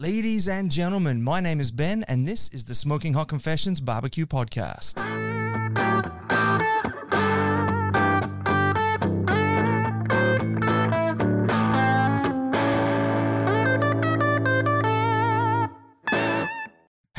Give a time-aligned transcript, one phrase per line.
[0.00, 4.26] Ladies and gentlemen, my name is Ben, and this is the Smoking Hot Confessions Barbecue
[4.26, 5.27] Podcast.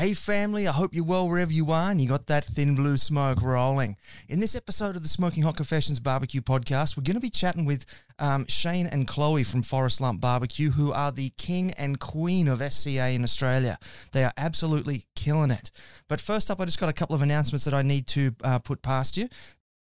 [0.00, 2.96] Hey family, I hope you're well wherever you are and you got that thin blue
[2.96, 3.98] smoke rolling.
[4.30, 7.66] In this episode of the Smoking Hot Confessions Barbecue Podcast, we're going to be chatting
[7.66, 7.84] with
[8.18, 12.62] um, Shane and Chloe from Forrest Lump Barbecue, who are the king and queen of
[12.72, 13.76] SCA in Australia.
[14.12, 15.70] They are absolutely killing it.
[16.08, 18.58] But first up, I just got a couple of announcements that I need to uh,
[18.58, 19.28] put past you.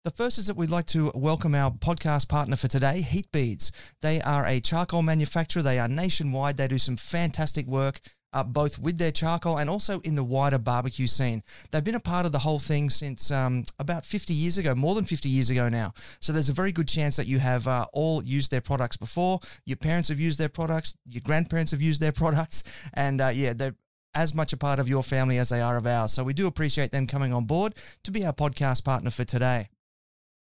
[0.04, 3.72] The first is that we'd like to welcome our podcast partner for today, Heat Beads.
[4.02, 5.62] They are a charcoal manufacturer.
[5.62, 6.58] They are nationwide.
[6.58, 8.02] They do some fantastic work
[8.34, 11.42] uh, both with their charcoal and also in the wider barbecue scene.
[11.72, 14.96] They've been a part of the whole thing since um, about 50 years ago, more
[14.96, 15.94] than 50 years ago now.
[16.20, 19.40] So there's a very good chance that you have uh, all used their products before.
[19.66, 23.54] Your parents have used their products, your grandparents have used their products, and uh, yeah,
[23.54, 23.76] they're
[24.16, 26.12] as much a part of your family as they are of ours.
[26.12, 29.70] So we do appreciate them coming on board to be our podcast partner for today.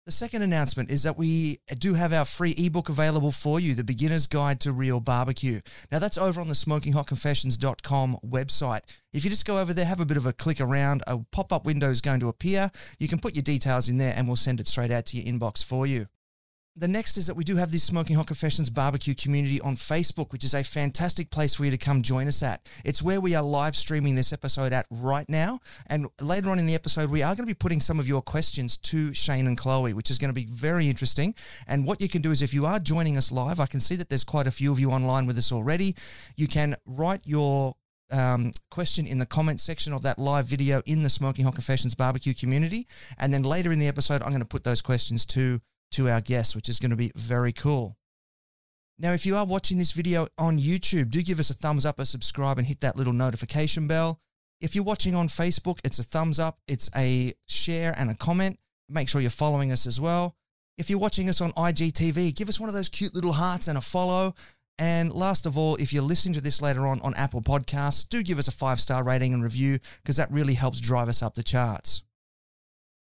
[0.10, 3.84] The second announcement is that we do have our free ebook available for you, The
[3.84, 5.62] Beginner's Guide to Real Barbecue.
[5.92, 8.82] Now, that's over on the smokinghotconfessions.com website.
[9.14, 11.54] If you just go over there, have a bit of a click around, a pop
[11.54, 12.72] up window is going to appear.
[12.98, 15.32] You can put your details in there and we'll send it straight out to your
[15.32, 16.08] inbox for you.
[16.76, 20.32] The next is that we do have this Smoking Hot Confessions barbecue community on Facebook,
[20.32, 22.62] which is a fantastic place for you to come join us at.
[22.86, 25.60] It's where we are live streaming this episode at right now.
[25.88, 28.22] And later on in the episode, we are going to be putting some of your
[28.22, 31.34] questions to Shane and Chloe, which is going to be very interesting.
[31.68, 33.96] And what you can do is if you are joining us live, I can see
[33.96, 35.96] that there's quite a few of you online with us already.
[36.38, 37.74] You can write your
[38.12, 41.96] um, question in the comment section of that live video in the Smoking Hot Confessions
[41.96, 42.88] barbecue community.
[43.18, 45.60] And then later in the episode, I'm going to put those questions to
[45.92, 47.98] to our guests, which is going to be very cool.
[48.98, 52.00] Now, if you are watching this video on YouTube, do give us a thumbs up,
[52.00, 54.20] a subscribe, and hit that little notification bell.
[54.60, 58.60] If you're watching on Facebook, it's a thumbs up, it's a share, and a comment.
[58.90, 60.36] Make sure you're following us as well.
[60.78, 63.78] If you're watching us on IGTV, give us one of those cute little hearts and
[63.78, 64.36] a follow.
[64.78, 68.24] And last of all, if you're listening to this later on on Apple Podcasts, do
[68.24, 71.36] give us a five star rating and review because that really helps drive us up
[71.36, 72.02] the charts.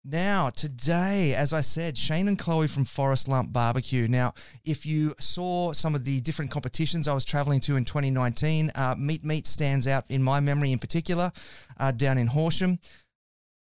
[0.02, 4.08] Now, today, as I said, Shane and Chloe from Forrest Lump Barbecue.
[4.08, 4.32] Now,
[4.64, 8.94] if you saw some of the different competitions I was traveling to in 2019, uh,
[8.98, 11.30] Meat Meat stands out in my memory in particular,
[11.78, 12.78] uh, down in Horsham.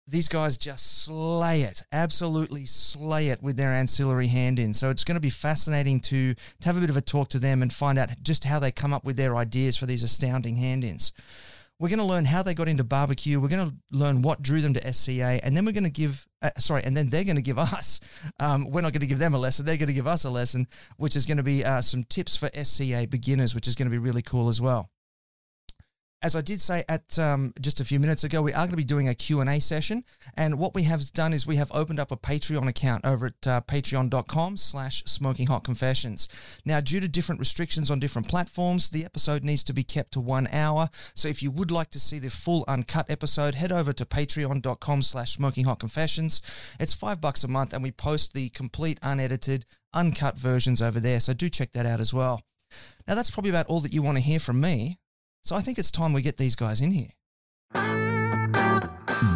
[0.06, 4.72] These guys just slay it, absolutely slay it with their ancillary hand in.
[4.72, 7.38] So it's going to be fascinating to, to have a bit of a talk to
[7.38, 10.56] them and find out just how they come up with their ideas for these astounding
[10.56, 11.12] hand ins.
[11.82, 13.40] We're going to learn how they got into barbecue.
[13.40, 16.28] We're going to learn what drew them to SCA, and then we're going to give,
[16.40, 17.98] uh, sorry, and then they're going to give us.
[18.38, 20.30] Um, we're not going to give them a lesson; they're going to give us a
[20.30, 23.86] lesson, which is going to be uh, some tips for SCA beginners, which is going
[23.86, 24.91] to be really cool as well
[26.22, 28.76] as I did say at um, just a few minutes ago, we are going to
[28.76, 30.04] be doing a Q&A session.
[30.36, 33.46] And what we have done is we have opened up a Patreon account over at
[33.46, 36.28] uh, patreon.com slash smoking hot confessions.
[36.64, 40.20] Now, due to different restrictions on different platforms, the episode needs to be kept to
[40.20, 40.88] one hour.
[41.14, 45.02] So if you would like to see the full uncut episode, head over to patreon.com
[45.02, 46.40] slash smoking hot confessions.
[46.78, 51.20] It's five bucks a month and we post the complete unedited, uncut versions over there.
[51.20, 52.42] So do check that out as well.
[53.06, 54.98] Now, that's probably about all that you want to hear from me.
[55.44, 57.08] So I think it's time we get these guys in here.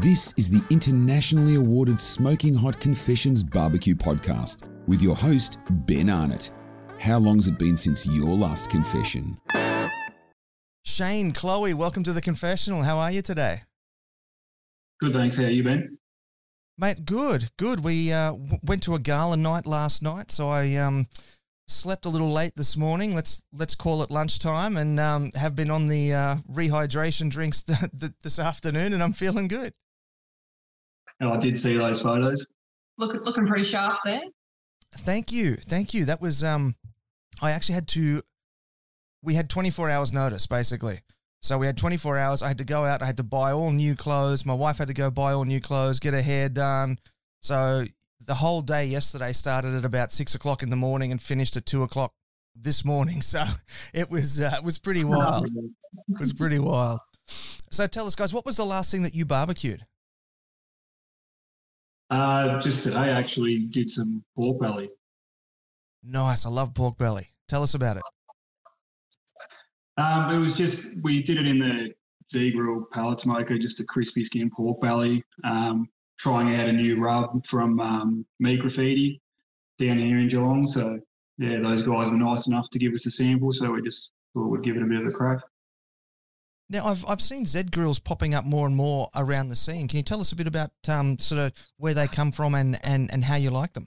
[0.01, 6.53] This is the internationally awarded Smoking Hot Confessions Barbecue Podcast with your host, Ben Arnott.
[7.01, 9.37] How long's it been since your last confession?
[10.85, 12.85] Shane, Chloe, welcome to the confessional.
[12.85, 13.63] How are you today?
[15.01, 15.37] Good, thanks.
[15.37, 15.99] How are you been?
[16.79, 17.81] Mate, good, good.
[17.81, 21.07] We uh, w- went to a gala night last night, so I um,
[21.69, 23.15] slept a little late this morning.
[23.15, 27.79] Let's let's call it lunchtime, and um, have been on the uh, rehydration drinks th-
[27.99, 29.73] th- this afternoon, and I'm feeling good.
[31.21, 32.47] Oh, I did see those photos.
[32.99, 34.23] Look, looking pretty sharp there.
[34.95, 36.05] Thank you, thank you.
[36.05, 36.77] That was um,
[37.43, 38.23] I actually had to.
[39.23, 41.01] We had 24 hours notice, basically.
[41.43, 42.43] So we had 24 hours.
[42.43, 43.03] I had to go out.
[43.03, 44.47] I had to buy all new clothes.
[44.47, 46.99] My wife had to go buy all new clothes, get her hair done.
[47.41, 47.85] So
[48.27, 51.65] the whole day yesterday started at about six o'clock in the morning and finished at
[51.65, 52.13] two o'clock
[52.55, 53.21] this morning.
[53.23, 53.45] So
[53.95, 55.47] it was uh, it was pretty wild.
[55.47, 57.01] It was pretty wild.
[57.27, 59.85] So tell us, guys, what was the last thing that you barbecued?
[62.09, 64.91] Uh, just today, I actually did some pork belly.
[66.05, 66.47] Nice.
[66.47, 67.29] I love pork belly.
[67.49, 68.03] Tell us about it.
[69.99, 71.93] Um, it was just we did it in the
[72.33, 75.25] Z Grill pellet smoker, just a crispy skin pork belly.
[75.45, 79.21] Um, trying out a new rub from um, Meat Graffiti
[79.79, 80.67] down here in Geelong.
[80.67, 80.99] So
[81.39, 84.49] yeah, those guys were nice enough to give us a sample, so we just thought
[84.49, 85.39] we'd give it a bit of a crack.
[86.69, 89.87] Now, I've I've seen Z grills popping up more and more around the scene.
[89.87, 92.79] Can you tell us a bit about um, sort of where they come from and,
[92.85, 93.87] and, and how you like them?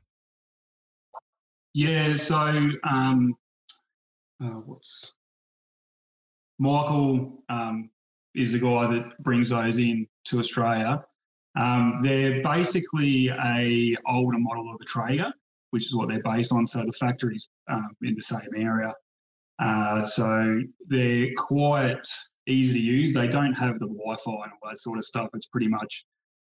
[1.73, 2.35] Yeah, so
[2.83, 3.35] um,
[4.41, 5.13] uh, what's
[6.57, 7.89] Michael um,
[8.35, 11.03] is the guy that brings those in to Australia.
[11.59, 15.31] Um, they're basically a older model of a Traeger,
[15.71, 16.65] which is what they're based on.
[16.65, 18.94] So the factory's um, in the same area.
[19.61, 22.07] Uh, so they're quite
[22.47, 23.13] easy to use.
[23.13, 25.29] They don't have the Wi-Fi and all that sort of stuff.
[25.33, 26.06] It's pretty much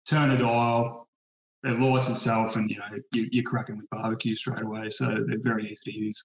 [0.07, 1.07] turn a dial,
[1.63, 4.89] it lights itself, and you know you, you're cracking with barbecue straight away.
[4.89, 6.23] So they're very easy to use.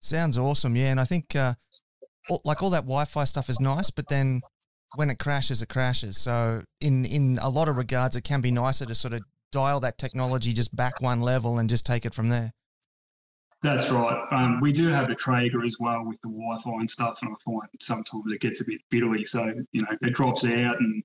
[0.00, 0.90] Sounds awesome, yeah.
[0.90, 1.54] And I think uh,
[2.30, 4.40] all, like all that Wi-Fi stuff is nice, but then
[4.96, 6.16] when it crashes, it crashes.
[6.16, 9.20] So in in a lot of regards, it can be nicer to sort of
[9.52, 12.52] dial that technology just back one level and just take it from there.
[13.62, 14.24] That's right.
[14.30, 17.34] Um, we do have a Traeger as well with the Wi-Fi and stuff, and I
[17.44, 19.26] find sometimes it gets a bit fiddly.
[19.26, 21.02] So you know, it drops out, and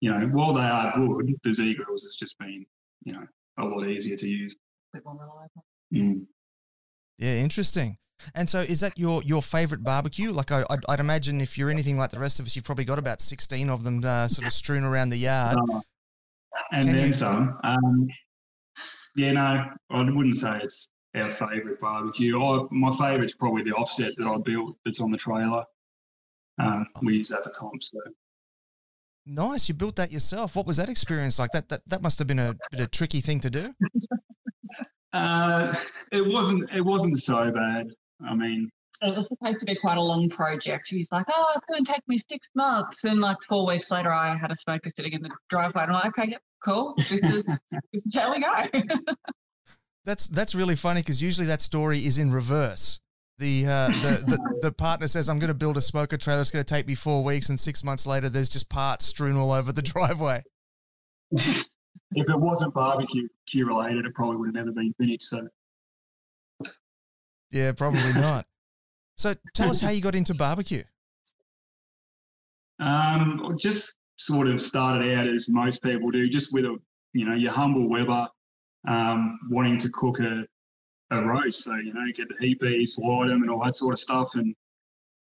[0.00, 2.64] you know, while they are good, the Z grills has just been
[3.04, 3.26] you know
[3.58, 4.54] a lot easier to use.
[4.92, 5.64] bit more reliable.
[5.92, 6.26] Mm.
[7.18, 7.96] Yeah, interesting.
[8.34, 10.30] And so, is that your your favorite barbecue?
[10.30, 12.84] Like, I, I'd, I'd imagine if you're anything like the rest of us, you've probably
[12.84, 15.58] got about sixteen of them uh, sort of strewn around the yard.
[16.72, 17.58] And Can then you- some.
[17.64, 18.08] Um,
[19.16, 22.40] yeah, no, I wouldn't say it's our favourite barbecue.
[22.40, 25.64] I, my favourite's probably the offset that I built that's on the trailer.
[26.60, 27.90] Um, we use that for comps.
[27.90, 28.00] So.
[29.26, 30.56] Nice, you built that yourself.
[30.56, 31.50] What was that experience like?
[31.52, 33.72] That that that must have been a bit of tricky thing to do.
[35.14, 35.72] Uh,
[36.12, 36.68] it wasn't.
[36.70, 37.86] It wasn't so bad.
[38.26, 38.70] I mean,
[39.02, 40.88] It was supposed to be quite a long project.
[40.88, 43.04] He's like, oh, it's going to take me six months.
[43.04, 45.82] And like four weeks later, I had a smoker sitting in the driveway.
[45.82, 46.94] And I'm like, okay, yep, cool.
[46.96, 47.46] This is,
[47.92, 49.14] this is how we go.
[50.04, 52.98] That's that's really funny because usually that story is in reverse.
[53.36, 56.40] The, uh, the, the the partner says, "I'm going to build a smoker trailer.
[56.40, 59.36] It's going to take me four weeks," and six months later, there's just parts strewn
[59.36, 60.42] all over the driveway.
[61.30, 61.64] if
[62.16, 65.24] it wasn't barbecue related, it probably would have never been finished.
[65.24, 65.46] So.
[67.50, 68.46] Yeah, probably not.
[69.16, 70.84] So, tell us how you got into barbecue.
[72.80, 76.76] Um, just sort of started out as most people do, just with a
[77.12, 78.28] you know your humble Weber,
[78.86, 80.44] um, wanting to cook a,
[81.10, 81.64] a roast.
[81.64, 84.34] So you know get the heat beads, light them, and all that sort of stuff.
[84.34, 84.54] And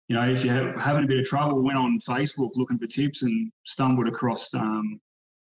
[0.07, 3.23] you know if you're having a bit of trouble, went on Facebook looking for tips
[3.23, 4.99] and stumbled across um,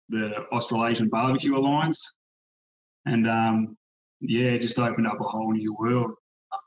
[0.09, 2.17] the Australasian Barbecue Alliance,
[3.07, 3.77] and um,
[4.21, 6.13] yeah, just opened up a whole new world.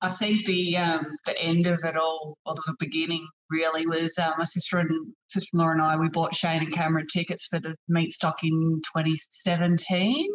[0.01, 4.31] I think the um, the end of it all, or the beginning, really was uh,
[4.37, 4.89] my sister and
[5.29, 5.95] sister-in-law and I.
[5.95, 10.27] We bought Shane and Cameron tickets for the Meatstock in 2017.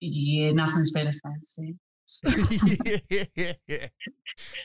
[0.00, 1.78] Yeah, nothing's been the same since.
[3.10, 3.86] yeah, yeah, yeah.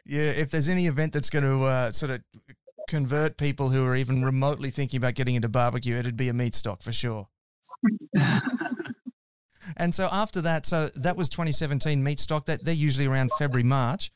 [0.06, 2.22] Yeah, if there's any event that's going to uh, sort of
[2.90, 6.84] convert people who are even remotely thinking about getting into barbecue, it'd be a Meatstock
[6.84, 7.28] for sure.
[9.78, 12.46] And so after that, so that was 2017 Meatstock.
[12.46, 14.12] That they're usually around February, March.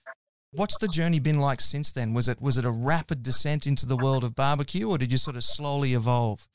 [0.51, 2.13] What's the journey been like since then?
[2.13, 5.17] Was it was it a rapid descent into the world of barbecue, or did you
[5.17, 6.47] sort of slowly evolve?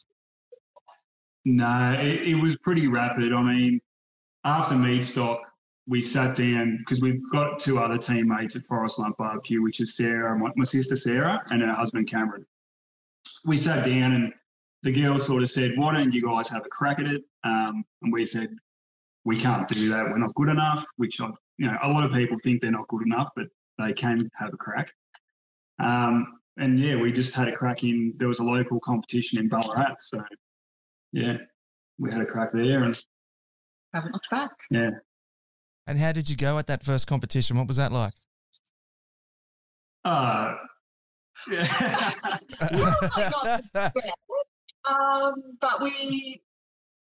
[1.45, 3.33] No, it, it was pretty rapid.
[3.33, 3.81] I mean,
[4.45, 5.41] after Meatstock,
[5.89, 9.97] we sat down because we've got two other teammates at Forrest Lump Barbecue, which is
[9.97, 12.45] Sarah, my, my sister Sarah, and her husband Cameron.
[13.47, 14.33] We sat down and
[14.83, 17.85] the girls sort of said, "Why don't you guys have a crack at it?" Um,
[18.03, 18.51] and we said,
[19.25, 20.05] "We can't do that.
[20.05, 22.89] We're not good enough." Which I, you know, a lot of people think they're not
[22.89, 23.47] good enough, but
[23.79, 24.91] they can have a crack.
[25.81, 28.15] Um, and yeah, we just had a crack in.
[28.17, 30.23] There was a local competition in Ballarat, so
[31.13, 31.37] yeah,
[31.99, 33.01] we had a crack there, and
[33.95, 34.51] Haven't looked back.
[34.71, 34.91] yeah,
[35.87, 37.57] And how did you go at that first competition?
[37.57, 38.11] What was that like?
[40.05, 40.55] uh,
[41.51, 42.15] yeah.
[44.89, 46.41] Um, but we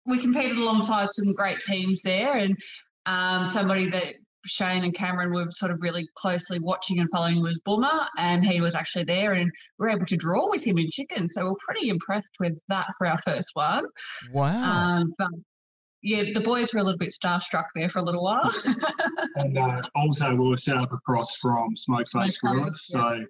[0.08, 2.58] we competed alongside some great teams there, and
[3.06, 4.14] um, somebody that
[4.46, 8.62] Shane and Cameron were sort of really closely watching and following was Boomer, and he
[8.62, 11.28] was actually there, and we were able to draw with him in chicken.
[11.28, 13.86] So we we're pretty impressed with that for our first one.
[14.32, 15.00] wow.
[15.00, 15.30] Um, but
[16.02, 18.54] yeah, the boys were a little bit starstruck there for a little while.
[19.36, 23.26] and uh, also we were set up across from Smokeface Smoke Face, Grillers, so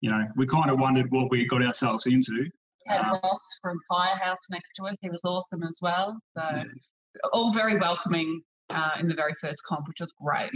[0.00, 2.48] you know we kind of wondered what we got ourselves into.
[2.86, 6.18] Had Um, Ross from Firehouse next to us; he was awesome as well.
[6.36, 6.64] So Yeah.
[7.32, 10.52] all very welcoming uh, in the very first comp, which was great.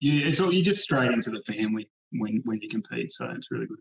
[0.00, 3.50] You, it's all, you're just straight into the family when when you compete, so it's
[3.50, 3.78] really good.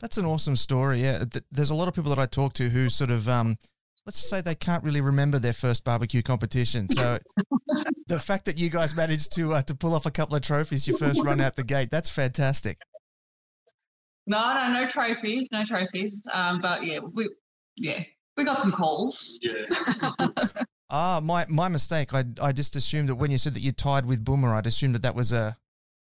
[0.00, 1.02] That's an awesome story.
[1.02, 3.56] Yeah, there's a lot of people that I talk to who sort of, um,
[4.04, 6.88] let's just say they can't really remember their first barbecue competition.
[6.88, 7.18] So
[8.08, 10.86] the fact that you guys managed to uh, to pull off a couple of trophies
[10.86, 12.78] your first run out the gate, that's fantastic.
[14.26, 16.16] No, no, no trophies, no trophies.
[16.32, 17.28] Um, but yeah, we
[17.76, 18.02] yeah
[18.36, 19.38] we got some calls.
[19.42, 20.38] Yeah.
[20.90, 22.12] Ah, my my mistake.
[22.14, 24.94] I I just assumed that when you said that you tied with Boomer, I'd assumed
[24.94, 25.56] that that was a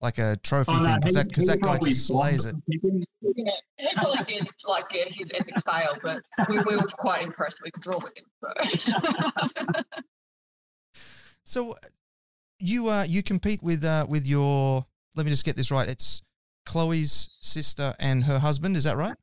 [0.01, 2.45] like a trophy Oh, no, thing because he- that, 'cause he that guy just slays
[2.45, 2.55] it.
[2.71, 7.57] Yeah, he probably did like yeah, his epic fail, but we, we were quite impressed
[7.63, 8.25] we could draw with him.
[8.39, 9.81] So.
[11.43, 11.75] So uh,
[12.59, 15.87] you uh you compete with uh with your let me just get this right.
[15.87, 16.21] It's
[16.67, 19.15] Chloe's sister and her husband, is that right?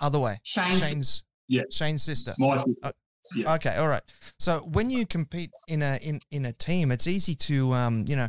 [0.00, 0.40] Other way.
[0.42, 1.62] Shane, Shane's Yeah.
[1.70, 2.32] Shane's sister.
[2.38, 2.72] My sister.
[2.82, 2.92] Uh,
[3.36, 3.54] Yeah.
[3.54, 4.02] Okay, all right.
[4.38, 8.16] So when you compete in a in in a team, it's easy to um, you
[8.16, 8.26] know,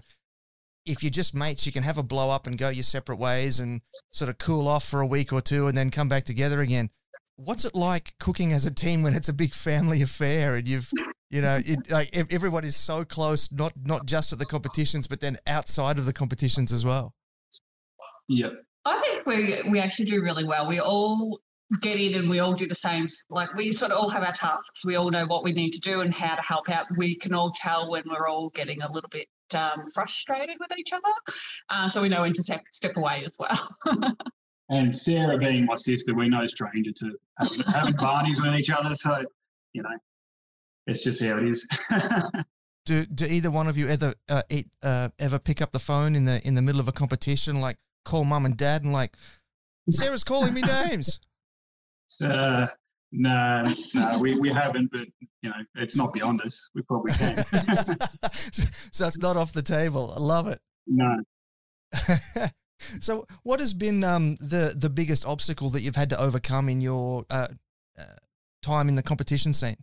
[0.85, 3.59] if you're just mates, you can have a blow up and go your separate ways
[3.61, 6.59] and sort of cool off for a week or two and then come back together
[6.59, 6.89] again.
[7.37, 10.91] What's it like cooking as a team when it's a big family affair and you've
[11.29, 15.21] you know, it, like everyone is so close, not not just at the competitions, but
[15.21, 17.15] then outside of the competitions as well.
[18.31, 18.53] Yep.
[18.85, 20.67] I think we we actually do really well.
[20.67, 21.39] We all
[21.81, 23.07] get in and we all do the same.
[23.29, 24.85] Like we sort of all have our tasks.
[24.85, 26.87] We all know what we need to do and how to help out.
[26.97, 30.93] We can all tell when we're all getting a little bit um, frustrated with each
[30.93, 31.35] other,
[31.69, 33.69] uh, so we know when to step, step away as well.
[34.71, 38.95] And Sarah being my sister, we're no stranger to having, having parties with each other.
[38.95, 39.21] So,
[39.73, 39.89] you know,
[40.87, 41.67] it's just how it is.
[42.85, 46.15] Do do either one of you ever uh, eat, uh, ever pick up the phone
[46.15, 49.15] in the in the middle of a competition, like call mum and dad and like
[49.89, 51.19] Sarah's calling me names?
[52.23, 52.67] uh,
[53.11, 55.07] no, no, we, we haven't, but,
[55.41, 56.69] you know, it's not beyond us.
[56.73, 57.35] We probably can.
[58.31, 60.13] so it's not off the table.
[60.15, 60.59] I love it.
[60.87, 61.17] no.
[62.79, 66.79] so, what has been um, the the biggest obstacle that you've had to overcome in
[66.79, 67.49] your uh,
[67.99, 68.03] uh,
[68.63, 69.75] time in the competition scene?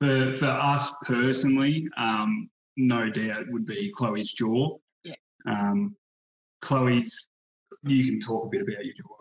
[0.00, 4.76] For, for us personally, um, no doubt would be Chloe's jaw.
[5.46, 5.96] Um,
[6.62, 7.26] Chloe's,
[7.84, 9.20] you can talk a bit about your jaw.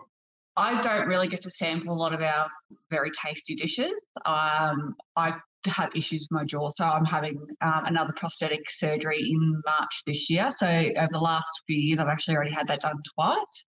[0.57, 2.49] I don't really get to sample a lot of our
[2.89, 3.93] very tasty dishes.
[4.25, 5.35] Um, I
[5.65, 10.29] have issues with my jaw, so I'm having um, another prosthetic surgery in March this
[10.29, 10.51] year.
[10.57, 13.65] So over the last few years, I've actually already had that done twice.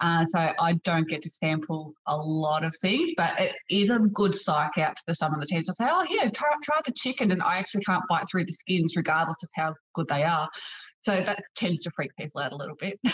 [0.00, 4.00] Uh, so I don't get to sample a lot of things, but it is a
[4.00, 5.70] good psych out to some of the teams.
[5.70, 8.52] I say, oh yeah, try, try the chicken, and I actually can't bite through the
[8.52, 10.48] skins regardless of how good they are.
[11.02, 12.98] So that tends to freak people out a little bit.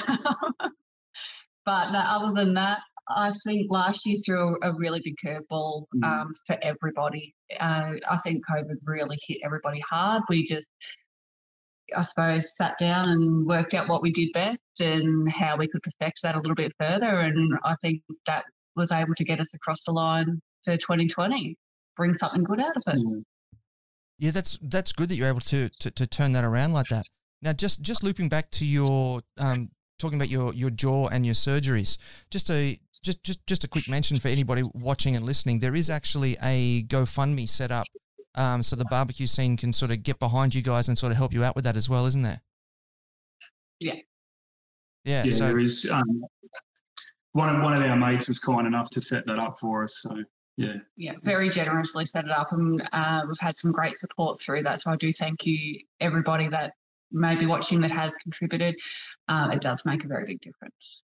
[1.65, 6.05] but no, other than that, I think last year threw a, really big curveball Mm.
[6.05, 7.35] um, for everybody.
[7.59, 10.23] Uh, I think COVID really hit everybody hard.
[10.29, 10.69] We just,
[11.97, 15.83] I suppose, sat down and worked out what we did best and how we could
[15.83, 17.21] perfect that a little bit further.
[17.21, 18.45] And I think that
[18.77, 21.57] was able to get us across the line for 2020,
[21.97, 22.99] bring something good out of it.
[22.99, 23.21] Yeah.
[24.21, 27.05] Yeah, that's that's good that you're able to, to to turn that around like that.
[27.43, 31.35] Now, just just looping back to your um, talking about your your jaw and your
[31.35, 31.99] surgeries.
[32.31, 35.59] Just a just just just a quick mention for anybody watching and listening.
[35.61, 37.87] There is actually a GoFundMe set up,
[38.35, 41.19] um, so the barbecue scene can sort of get behind you guys and sort of
[41.19, 42.43] help you out with that as well, isn't there?
[43.81, 43.95] Yeah.
[45.05, 45.25] Yeah.
[45.25, 45.89] Yeah, so there is.
[45.91, 46.25] Um,
[47.33, 49.99] one of one of our mates was kind enough to set that up for us.
[49.99, 50.25] So
[50.57, 54.65] yeah, yeah, very generously set it up, and uh, we've had some great support through
[54.65, 54.81] that.
[54.81, 56.73] So I do thank you, everybody that
[57.11, 58.77] may be watching that has contributed.
[59.29, 61.03] Um, it does make a very big difference.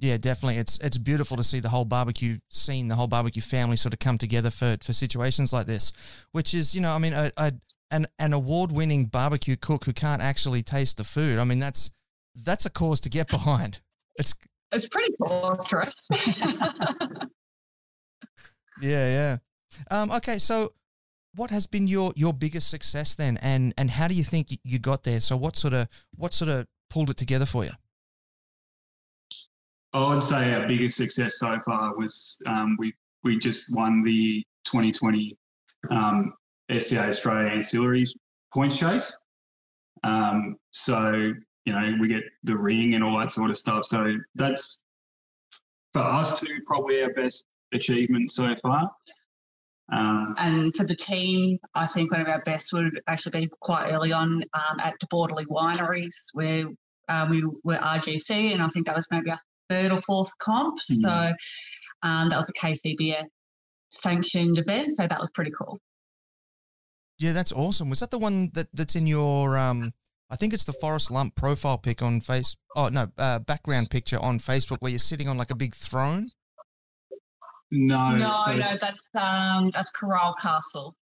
[0.00, 0.56] Yeah, definitely.
[0.56, 3.98] It's it's beautiful to see the whole barbecue scene, the whole barbecue family sort of
[3.98, 5.92] come together for for situations like this,
[6.32, 7.52] which is, you know, I mean, a, a
[7.90, 11.38] an an award winning barbecue cook who can't actually taste the food.
[11.38, 11.90] I mean, that's
[12.34, 13.82] that's a cause to get behind.
[14.16, 14.34] It's
[14.72, 15.92] It's pretty torturous.
[16.10, 16.96] yeah,
[18.80, 19.36] yeah.
[19.90, 20.72] Um, okay, so
[21.34, 24.78] what has been your your biggest success then, and and how do you think you
[24.78, 25.20] got there?
[25.20, 27.70] So what sort of what sort of pulled it together for you?
[29.92, 34.42] I would say our biggest success so far was um, we we just won the
[34.64, 35.36] 2020
[35.90, 36.34] um,
[36.78, 38.10] SCA Australia Ancillaries
[38.52, 39.16] points chase.
[40.04, 41.32] Um, so
[41.64, 43.84] you know we get the ring and all that sort of stuff.
[43.84, 44.84] So that's
[45.92, 48.90] for us two probably our best achievement so far.
[49.92, 53.92] Um, and for the team, I think one of our best would actually be quite
[53.92, 56.66] early on um, at Bortoli Wineries, where
[57.08, 60.78] um, we were RGC, and I think that was maybe our third or fourth comp.
[60.78, 61.00] Mm.
[61.00, 61.32] So
[62.02, 63.24] um, that was a KCBS
[63.90, 65.78] sanctioned event, so that was pretty cool.
[67.18, 67.90] Yeah, that's awesome.
[67.90, 69.90] Was that the one that that's in your um?
[70.32, 72.56] I think it's the Forrest Lump profile pic on face.
[72.76, 76.26] Oh no, uh, background picture on Facebook where you're sitting on like a big throne.
[77.72, 80.96] No, no, so no, that's um, that's Corral Castle.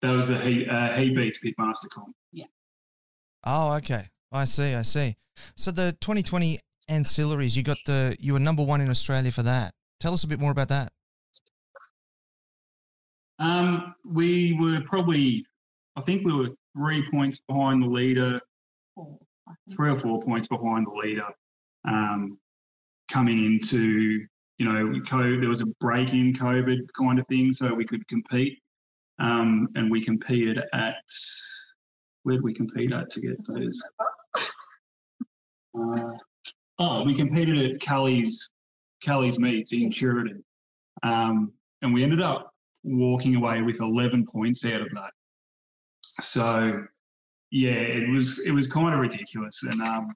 [0.00, 2.14] that was a he, uh, Heat Beads Pitmaster comp.
[2.32, 2.46] Yeah.
[3.44, 4.06] Oh, okay.
[4.32, 4.74] I see.
[4.74, 5.14] I see.
[5.56, 6.58] So the 2020
[6.90, 7.56] ancillaries.
[7.56, 9.74] You got the you were number one in Australia for that.
[10.00, 10.92] Tell us a bit more about that.
[13.38, 15.44] Um, we were probably,
[15.96, 18.40] I think we were three points behind the leader,
[19.74, 21.26] three or four points behind the leader,
[21.86, 22.38] um,
[23.10, 24.24] coming into
[24.62, 28.06] you know, COVID, there was a break in COVID kind of thing, so we could
[28.06, 28.60] compete.
[29.18, 30.94] Um, and we competed at
[32.22, 33.82] where did we compete at to get those?
[35.76, 36.12] Uh,
[36.78, 38.50] oh, we competed at Kelly's
[39.02, 40.44] Kelly's Meats in Sheridan,
[41.02, 41.52] um,
[41.82, 42.52] and we ended up
[42.84, 45.10] walking away with 11 points out of that.
[46.20, 46.84] So,
[47.50, 50.14] yeah, it was it was kind of ridiculous, and um,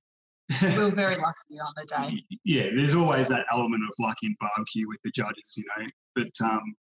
[0.62, 2.23] we were very lucky on the day.
[2.45, 5.87] Yeah, there's always that element of luck in barbecue with the judges, you know.
[6.15, 6.75] But um,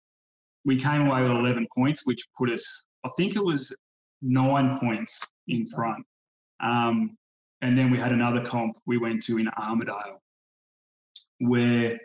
[0.64, 3.74] we came away with 11 points, which put us, I think it was
[4.22, 6.04] nine points in front.
[6.62, 7.16] Um,
[7.62, 10.18] and then we had another comp we went to in Armidale
[11.40, 11.98] where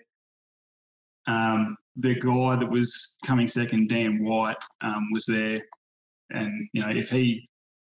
[1.27, 5.59] um, the guy that was coming second, Dan White, um, was there.
[6.31, 7.45] And, you know, if he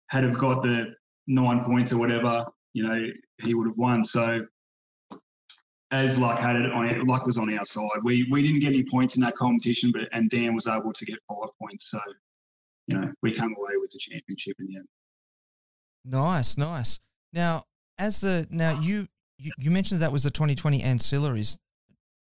[0.08, 0.94] had have got the
[1.26, 3.06] nine points or whatever, you know,
[3.42, 4.04] he would have won.
[4.04, 4.46] So
[5.90, 8.02] as luck had it, on luck was on our side.
[8.02, 11.04] We we didn't get any points in that competition, but and Dan was able to
[11.04, 11.90] get five points.
[11.90, 11.98] So
[12.86, 14.88] you know, we came away with the championship in the end.
[16.04, 17.00] Nice, nice.
[17.32, 17.64] Now,
[17.98, 19.06] as the now you
[19.38, 21.58] you, you mentioned that was the 2020 ancillaries,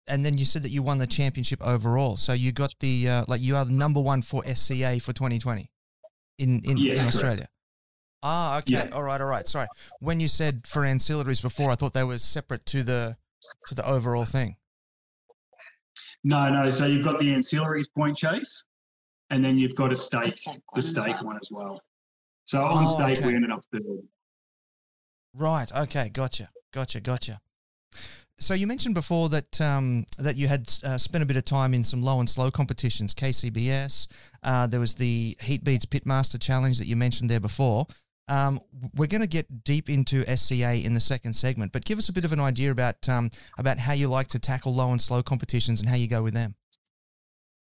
[0.07, 2.17] and then you said that you won the championship overall.
[2.17, 5.71] So you got the uh, like you are the number one for SCA for 2020
[6.39, 7.49] in in, yes, in Australia.
[8.23, 8.75] Ah, okay.
[8.75, 8.89] Yeah.
[8.93, 9.47] All right, all right.
[9.47, 9.67] Sorry.
[10.01, 13.17] When you said for ancillaries before, I thought they were separate to the
[13.69, 14.57] to the overall thing.
[16.23, 16.69] No, no.
[16.71, 18.67] So you've got the ancillaries point chase,
[19.31, 20.35] and then you've got a steak,
[20.75, 21.81] the steak one as well.
[22.45, 23.27] So on oh, steak, okay.
[23.29, 23.83] we ended up third.
[25.35, 25.73] Right.
[25.75, 26.11] Okay.
[26.11, 26.51] Gotcha.
[26.73, 27.01] Gotcha.
[27.01, 27.41] Gotcha.
[28.37, 31.75] So you mentioned before that um, that you had uh, spent a bit of time
[31.75, 34.09] in some low and slow competitions, KCBS.
[34.43, 37.87] Uh, there was the Heat Beads Pitmaster Challenge that you mentioned there before.
[38.29, 38.61] Um,
[38.95, 42.13] we're going to get deep into SCA in the second segment, but give us a
[42.13, 45.23] bit of an idea about um, about how you like to tackle low and slow
[45.23, 46.55] competitions and how you go with them.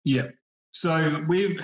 [0.04, 0.28] Yeah,
[0.72, 1.58] so we've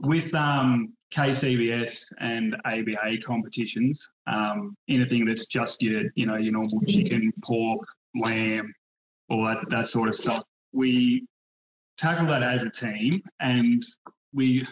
[0.00, 6.80] with um, KCBS and ABA competitions, um, anything that's just your you know your normal
[6.86, 7.80] chicken, pork,
[8.14, 8.72] lamb,
[9.28, 10.44] all that that sort of stuff.
[10.72, 11.26] We
[11.98, 13.84] tackle that as a team, and
[14.32, 14.66] we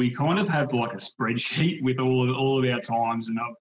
[0.00, 3.38] we kind of have like a spreadsheet with all of all of our times, and
[3.38, 3.54] I've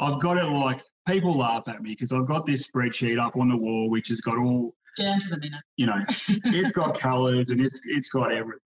[0.00, 3.48] I've got it like people laugh at me because I've got this spreadsheet up on
[3.48, 5.62] the wall which has got all down to the minute.
[5.76, 6.04] You know,
[6.46, 8.58] it's got colours and it's it's got everything.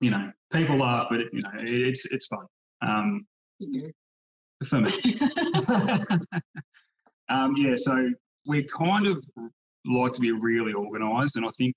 [0.00, 2.46] You know, people laugh, but it, you know, it's it's fun.
[2.80, 3.26] Um,
[4.66, 5.20] for me.
[7.28, 8.08] um, yeah, so
[8.46, 9.22] we kind of
[9.84, 11.76] like to be really organised, and I think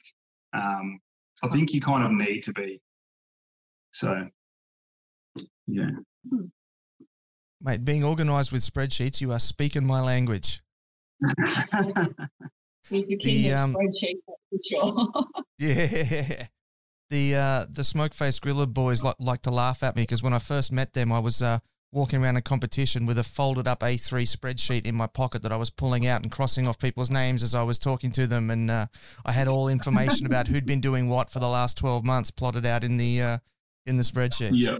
[0.53, 1.01] um,
[1.43, 2.79] I think you kind of need to be
[3.95, 4.27] so,
[5.67, 5.91] yeah.
[7.61, 10.61] Mate, being organised with spreadsheets, you are speaking my language.
[11.21, 12.13] the,
[13.53, 14.35] um, spreadsheet, for
[14.69, 15.09] sure.
[15.59, 16.47] yeah.
[17.09, 20.33] The uh, the smoke faced griller boys like like to laugh at me because when
[20.33, 21.59] I first met them, I was uh,
[21.93, 25.55] walking around a competition with a folded up A3 spreadsheet in my pocket that I
[25.55, 28.69] was pulling out and crossing off people's names as I was talking to them, and
[28.69, 28.87] uh,
[29.25, 32.65] I had all information about who'd been doing what for the last twelve months plotted
[32.65, 33.37] out in the uh,
[33.85, 34.51] in the spreadsheets.
[34.53, 34.77] Yeah.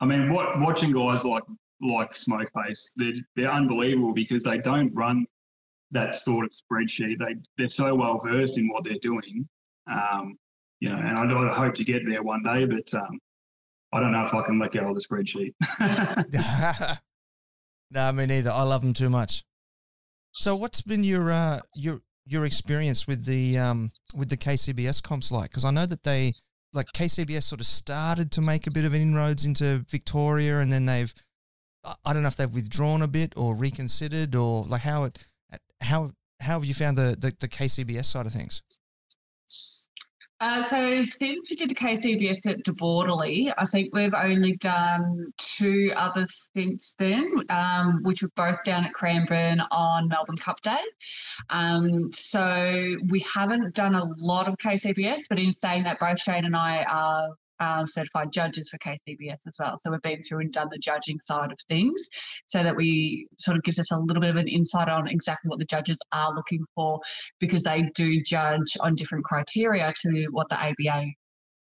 [0.00, 1.44] I mean, what, watching guys like
[1.80, 5.26] like Smokeface, they're, they're unbelievable because they don't run
[5.90, 7.18] that sort of spreadsheet.
[7.18, 9.48] They they're so well versed in what they're doing.
[9.90, 10.38] Um,
[10.80, 13.18] you know, and I, I, hope to get there one day, but um,
[13.92, 15.54] I don't know if I can let go of the spreadsheet.
[17.90, 18.50] no, me neither.
[18.50, 19.44] I love them too much.
[20.32, 25.30] So, what's been your uh, your your experience with the um, with the KCBS comps
[25.30, 25.50] like?
[25.50, 26.32] Because I know that they
[26.72, 30.86] like KCBS sort of started to make a bit of inroads into Victoria, and then
[30.86, 31.12] they've
[32.04, 35.18] I don't know if they've withdrawn a bit or reconsidered or like how it
[35.80, 38.62] how how have you found the the, the KCBS side of things?
[40.42, 45.32] Uh, so since we did the KCBS at De Bortoli, I think we've only done
[45.38, 50.82] two others since then, um, which were both down at Cranbourne on Melbourne Cup Day.
[51.50, 56.44] Um, so we haven't done a lot of KCBS, but in saying that, both Shane
[56.44, 57.28] and I are
[57.62, 59.76] um, certified judges for KCBS as well.
[59.76, 62.08] So we've been through and done the judging side of things
[62.46, 65.48] so that we sort of gives us a little bit of an insight on exactly
[65.48, 67.00] what the judges are looking for
[67.38, 71.06] because they do judge on different criteria to what the ABA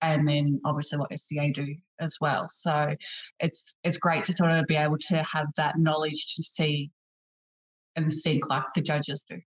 [0.02, 2.48] and then obviously what SCA do as well.
[2.48, 2.94] So
[3.38, 6.90] it's it's great to sort of be able to have that knowledge to see
[7.96, 9.38] and sink like the judges do.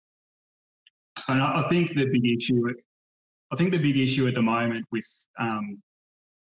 [1.28, 2.62] And I think the big issue,
[3.52, 5.08] I think the big issue at the moment with
[5.39, 5.82] um,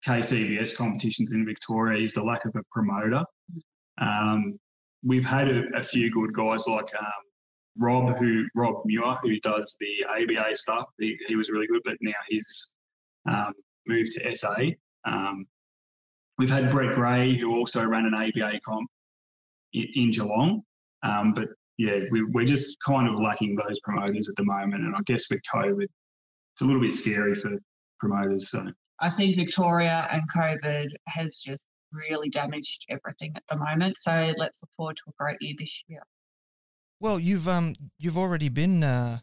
[0.05, 3.23] KCBS competitions in Victoria is the lack of a promoter.
[3.99, 4.59] Um,
[5.03, 7.05] we've had a, a, few good guys like um,
[7.77, 10.85] Rob, who Rob Muir, who does the ABA stuff.
[10.99, 12.75] He, he was really good, but now he's
[13.27, 13.53] um,
[13.87, 14.55] moved to SA.
[15.05, 15.45] Um,
[16.37, 18.89] we've had Brett Gray, who also ran an ABA comp
[19.73, 20.61] in, in Geelong,
[21.03, 24.83] um, but yeah, we, we're just kind of lacking those promoters at the moment.
[24.83, 27.51] And I guess with COVID, it's a little bit scary for
[27.99, 28.49] promoters.
[28.49, 28.65] So
[28.99, 33.97] I think Victoria and COVID has just really damaged everything at the moment.
[33.97, 36.01] So let's look forward to a great year this year.
[36.99, 39.19] Well, you've um you've already been uh,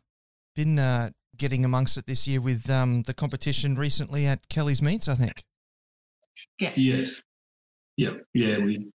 [0.54, 5.08] been uh, getting amongst it this year with um the competition recently at Kelly's Meats,
[5.08, 5.44] I think.
[6.58, 6.72] Yeah.
[6.76, 7.22] Yes.
[7.96, 8.22] Yep.
[8.34, 8.58] Yeah.
[8.58, 8.90] We.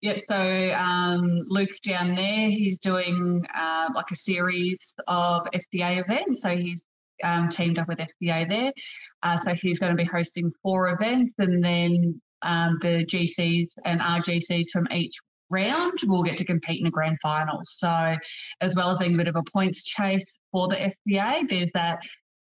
[0.00, 0.16] Yeah.
[0.28, 6.42] So um, Luke down there, he's doing uh, like a series of SCA events.
[6.42, 6.84] So he's
[7.24, 8.72] um, teamed up with SCA there.
[9.22, 14.00] Uh, so he's going to be hosting four events, and then um, the GCs and
[14.00, 15.14] RGCs from each
[15.50, 17.60] round will get to compete in a grand final.
[17.64, 18.16] So,
[18.60, 22.02] as well as being a bit of a points chase for the SCA, there's that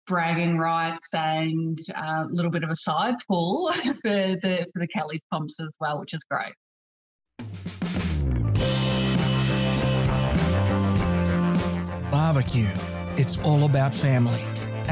[0.06, 4.88] bragging rights and a uh, little bit of a side pull for the for the
[4.88, 6.54] Kelly's pumps as well, which is great.
[12.10, 12.68] Barbecue.
[13.16, 14.40] It's all about family.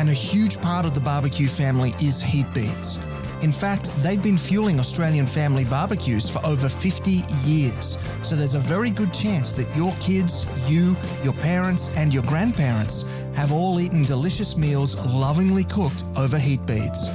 [0.00, 2.98] And a huge part of the barbecue family is heat beads.
[3.42, 7.98] In fact, they've been fueling Australian family barbecues for over 50 years.
[8.22, 13.04] So there's a very good chance that your kids, you, your parents, and your grandparents
[13.34, 17.10] have all eaten delicious meals lovingly cooked over heat beads.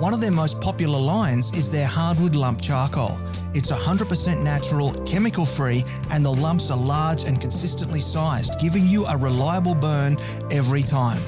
[0.00, 3.20] One of their most popular lines is their hardwood lump charcoal.
[3.54, 9.06] It's 100% natural, chemical free, and the lumps are large and consistently sized, giving you
[9.06, 10.16] a reliable burn
[10.50, 11.22] every time.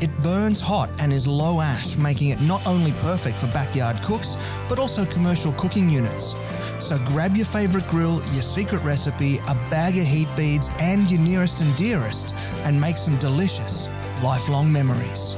[0.00, 4.36] It burns hot and is low ash, making it not only perfect for backyard cooks,
[4.68, 6.36] but also commercial cooking units.
[6.78, 11.20] So grab your favourite grill, your secret recipe, a bag of heat beads, and your
[11.20, 12.32] nearest and dearest,
[12.62, 13.88] and make some delicious,
[14.22, 15.34] lifelong memories.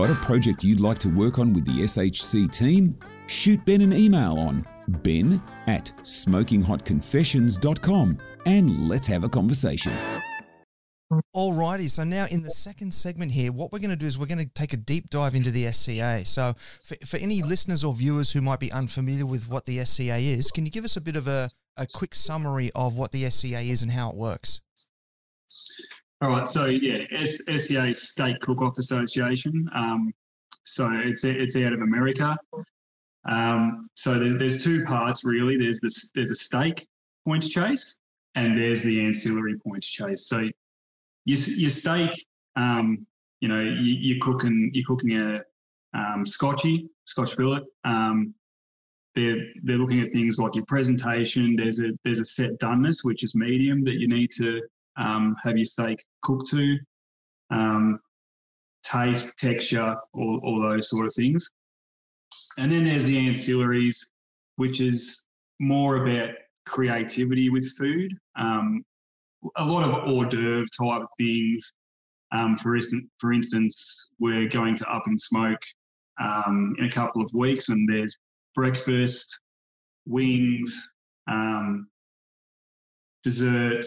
[0.00, 2.98] Got a project you'd like to work on with the SHC team?
[3.26, 4.64] Shoot Ben an email on
[5.02, 9.92] ben at smokinghotconfessions.com and let's have a conversation.
[11.36, 14.24] Alrighty, so now in the second segment here, what we're going to do is we're
[14.24, 16.24] going to take a deep dive into the SCA.
[16.24, 16.54] So,
[16.88, 20.50] for, for any listeners or viewers who might be unfamiliar with what the SCA is,
[20.50, 23.60] can you give us a bit of a, a quick summary of what the SCA
[23.60, 24.62] is and how it works?
[26.22, 29.68] All right, so yeah, S- SCA Steak Cook Off Association.
[29.74, 30.12] Um,
[30.64, 32.36] so it's it's out of America.
[33.26, 35.56] Um, so there's, there's two parts really.
[35.56, 36.86] There's this there's a steak
[37.26, 37.98] points chase,
[38.34, 40.26] and there's the ancillary points chase.
[40.26, 40.40] So
[41.24, 42.10] your your steak,
[42.54, 43.06] um,
[43.40, 45.40] you know, you, you're cooking you're cooking a
[45.98, 47.62] um, Scotchy Scotch fillet.
[47.84, 48.34] Um,
[49.14, 51.56] they're they're looking at things like your presentation.
[51.56, 54.60] There's a there's a set doneness which is medium that you need to
[55.00, 56.78] um, have your steak cooked to,
[57.50, 57.98] um,
[58.84, 61.48] taste, texture, all, all those sort of things.
[62.58, 63.96] And then there's the ancillaries,
[64.56, 65.26] which is
[65.58, 66.30] more about
[66.66, 68.12] creativity with food.
[68.38, 68.84] Um,
[69.56, 71.74] a lot of hors d'oeuvre type things.
[72.32, 75.62] Um, for, instance, for instance, we're going to Up in Smoke
[76.20, 78.16] um, in a couple of weeks, and there's
[78.54, 79.40] breakfast,
[80.06, 80.92] wings,
[81.28, 81.88] um,
[83.24, 83.84] dessert,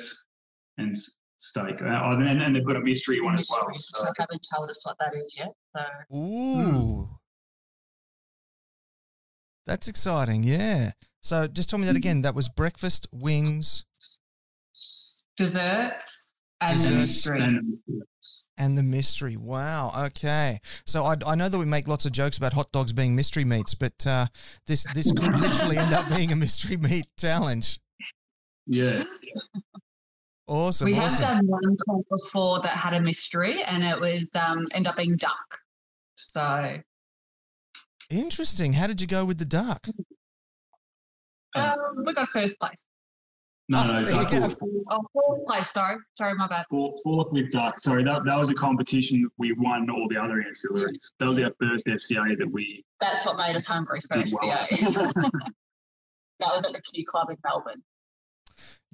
[0.77, 0.95] and
[1.37, 1.81] steak.
[1.81, 4.03] Uh, and, and they've got a mystery one mystery, as well.
[4.03, 4.07] So.
[4.07, 5.53] I haven't told us what that is yet.
[5.75, 6.15] So.
[6.17, 7.09] Ooh.
[9.65, 10.91] That's exciting, yeah.
[11.21, 12.21] So just tell me that again.
[12.21, 13.85] That was breakfast, wings,
[15.37, 17.41] desserts, and desserts, the mystery.
[17.41, 17.77] And,
[18.57, 19.37] and the mystery.
[19.37, 19.93] Wow.
[20.07, 20.59] Okay.
[20.85, 23.45] So I, I know that we make lots of jokes about hot dogs being mystery
[23.45, 24.27] meats, but uh,
[24.67, 27.79] this this could literally end up being a mystery meat challenge.
[28.67, 29.03] Yeah.
[30.53, 30.85] Awesome.
[30.85, 31.25] We awesome.
[31.25, 34.97] have done one comp before that had a mystery, and it was um, end up
[34.97, 35.57] being duck.
[36.15, 36.77] So
[38.11, 38.73] interesting.
[38.73, 39.87] How did you go with the duck?
[41.55, 42.83] Um, we got first place.
[43.67, 44.29] No, oh, no, duck.
[44.29, 44.55] Fourth.
[44.91, 45.71] Oh, fourth place.
[45.71, 46.65] Sorry, sorry, my bad.
[46.69, 47.79] Fourth, fourth with duck.
[47.79, 49.27] Sorry, that, that was a competition.
[49.39, 51.13] We won all the other ancillaries.
[51.19, 52.85] That was our first SCA that we.
[52.99, 54.37] That's what made us hungry for SCA.
[54.39, 54.67] Well.
[56.39, 57.81] that was at the Q Club in Melbourne.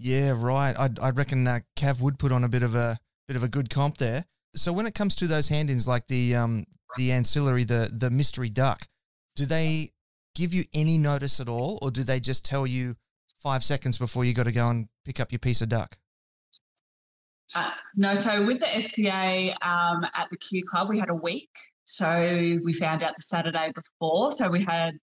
[0.01, 0.75] Yeah, right.
[0.79, 3.49] I I reckon uh, Cav would put on a bit of a bit of a
[3.49, 4.25] good comp there.
[4.55, 6.65] so when it comes to those hand-ins, like the um,
[6.97, 8.88] the ancillary, the the mystery duck,
[9.35, 9.89] do they
[10.35, 12.95] give you any notice at all, or do they just tell you
[13.43, 15.97] five seconds before you got to go and pick up your piece of duck?
[17.53, 21.49] Uh, no, so with the SCA um, at the Q Club, we had a week.
[21.83, 24.31] So we found out the Saturday before.
[24.31, 24.93] So we had,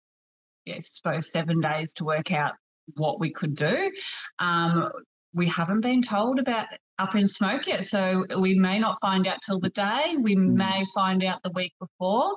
[0.65, 2.55] yeah, I suppose, seven days to work out
[2.95, 3.91] what we could do.
[4.39, 4.91] Um,
[5.35, 6.67] we haven't been told about
[6.99, 10.17] up in smoke yet, so we may not find out till the day.
[10.21, 10.57] We Hmm.
[10.57, 12.37] may find out the week before.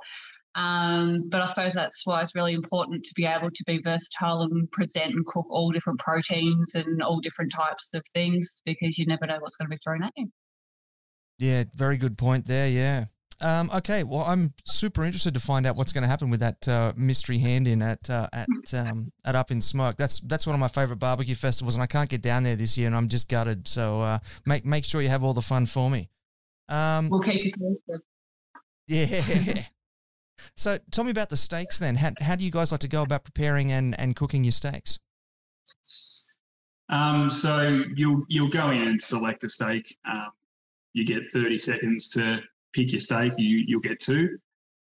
[0.55, 4.41] Um, but I suppose that's why it's really important to be able to be versatile
[4.41, 9.05] and present and cook all different proteins and all different types of things because you
[9.05, 10.27] never know what's going to be thrown at you.
[11.38, 12.67] Yeah, very good point there.
[12.67, 13.05] Yeah.
[13.41, 16.67] Um, okay, well, I'm super interested to find out what's going to happen with that
[16.67, 19.95] uh, mystery hand in at uh, at um, at Up in Smoke.
[19.95, 22.78] That's that's one of my favorite barbecue festivals, and I can't get down there this
[22.78, 23.67] year, and I'm just gutted.
[23.67, 26.10] So uh, make make sure you have all the fun for me.
[26.67, 28.02] Um, We'll keep you posted.
[28.88, 29.63] yeah.
[30.56, 31.95] so tell me about the steaks then.
[31.95, 34.99] How, how do you guys like to go about preparing and, and cooking your steaks?
[36.89, 39.95] Um, so you'll you'll go in and select a steak.
[40.10, 40.30] Um,
[40.93, 42.41] you get 30 seconds to
[42.73, 43.34] pick your steak.
[43.38, 44.38] You you'll get two.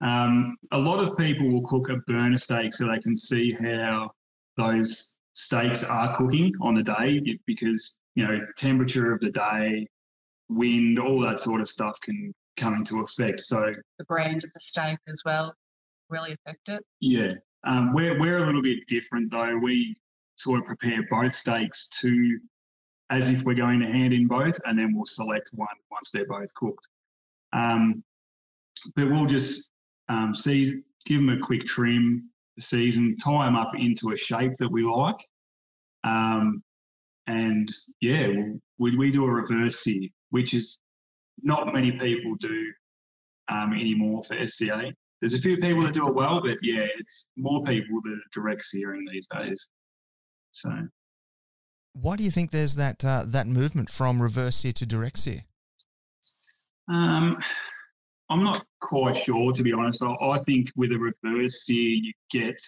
[0.01, 4.11] Um, a lot of people will cook a burner steak so they can see how
[4.57, 9.87] those steaks are cooking on the day because you know temperature of the day,
[10.49, 13.41] wind, all that sort of stuff can come into effect.
[13.41, 15.55] So The brand of the steak as well
[16.11, 16.85] really affect it.
[17.01, 17.33] Yeah,
[17.67, 19.57] um, we're we're a little bit different though.
[19.57, 19.97] We
[20.37, 22.39] sort of prepare both steaks to
[23.11, 26.27] as if we're going to hand in both, and then we'll select one once they're
[26.27, 26.89] both cooked.
[27.55, 28.03] Um,
[28.97, 29.71] but we'll just
[30.09, 34.71] um, see, give them a quick trim, season, tie them up into a shape that
[34.71, 35.17] we like,
[36.05, 36.62] um,
[37.27, 37.69] and
[38.01, 38.29] yeah,
[38.79, 40.81] we we do a reverse sear, which is
[41.43, 42.73] not many people do
[43.49, 44.93] um, anymore for SCA.
[45.21, 48.31] There's a few people that do it well, but yeah, it's more people that are
[48.33, 49.71] direct searing these days.
[50.53, 50.71] So
[51.95, 55.45] Why do you think there's that uh, that movement from reverse sear to direct sear?
[56.88, 57.38] Um,
[58.31, 60.03] I'm not quite sure, to be honest.
[60.03, 62.61] I, I think with a reverse sear, you get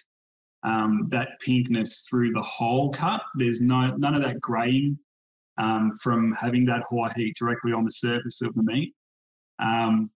[0.63, 3.21] um, that pinkness through the whole cut.
[3.35, 4.97] There's no none of that graying
[5.57, 8.93] um, from having that high heat directly on the surface of the meat.
[9.59, 10.09] Um,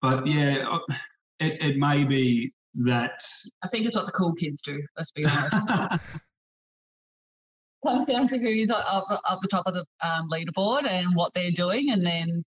[0.00, 0.94] but yeah, uh,
[1.40, 3.20] it, it may be that
[3.62, 6.18] I think it's what the cool kids do, let's be honest.
[7.86, 11.50] Comes down to who's up, up, the top of the um, leaderboard and what they're
[11.50, 12.44] doing, and then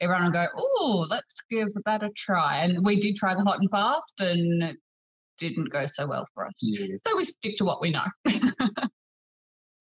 [0.00, 2.58] everyone will go, oh, let's give that a try.
[2.58, 4.76] And we did try the hot and fast, and it
[5.38, 6.52] didn't go so well for us.
[6.62, 6.96] yeah.
[7.06, 8.04] So we stick to what we know.
[8.26, 8.52] And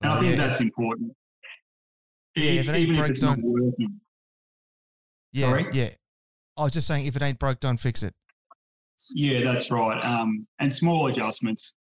[0.03, 0.47] I think Yeah.
[0.47, 1.13] that's important.
[2.35, 3.99] Yeah, E- if it ain't even broke, if it's not don't- working.
[5.31, 5.65] Yeah, Sorry?
[5.73, 5.89] yeah.
[6.57, 8.13] I was just saying, if it ain't broke, don't fix it.
[9.13, 10.01] Yeah, that's right.
[10.03, 11.75] Um, and small adjustments.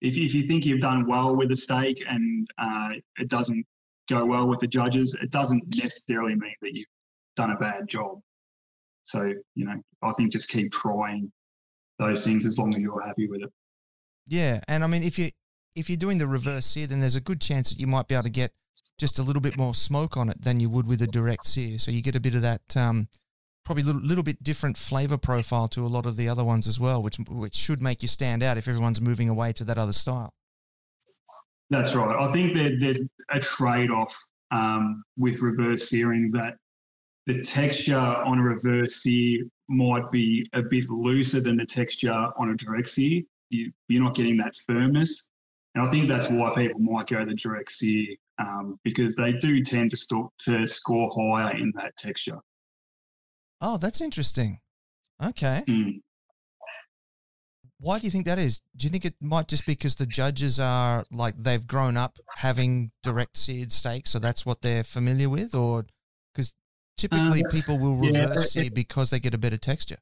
[0.00, 3.66] If, if you think you've done well with a steak and uh, it doesn't
[4.08, 6.86] go well with the judges, it doesn't necessarily mean that you've
[7.38, 8.20] done a bad job.
[9.04, 11.32] So, you know, I think just keep trying
[11.98, 13.50] those things as long as you're happy with it.
[14.26, 15.30] Yeah, and I mean, if you
[15.74, 18.14] if you're doing the reverse sear, then there's a good chance that you might be
[18.14, 18.52] able to get
[18.98, 21.78] just a little bit more smoke on it than you would with a direct sear.
[21.78, 23.08] So you get a bit of that, um,
[23.64, 26.66] probably a little, little bit different flavor profile to a lot of the other ones
[26.66, 29.78] as well, which which should make you stand out if everyone's moving away to that
[29.78, 30.34] other style.
[31.70, 32.16] That's right.
[32.18, 34.16] I think that there's a trade off
[34.50, 36.54] um, with reverse searing that
[37.28, 42.48] the texture on a reverse sear might be a bit looser than the texture on
[42.48, 43.20] a direct sear.
[43.50, 45.30] You, you're not getting that firmness.
[45.74, 48.06] And I think that's why people might go the direct sear
[48.38, 52.38] um, because they do tend to, st- to score higher in that texture.
[53.60, 54.60] Oh, that's interesting.
[55.22, 55.60] Okay.
[55.68, 56.00] Mm.
[57.78, 58.62] Why do you think that is?
[58.74, 62.16] Do you think it might just be because the judges are like they've grown up
[62.36, 65.84] having direct seared steaks, so that's what they're familiar with, or
[66.32, 66.54] because
[66.98, 69.96] typically Um, people will yeah, reverse it- sear because they get a better texture.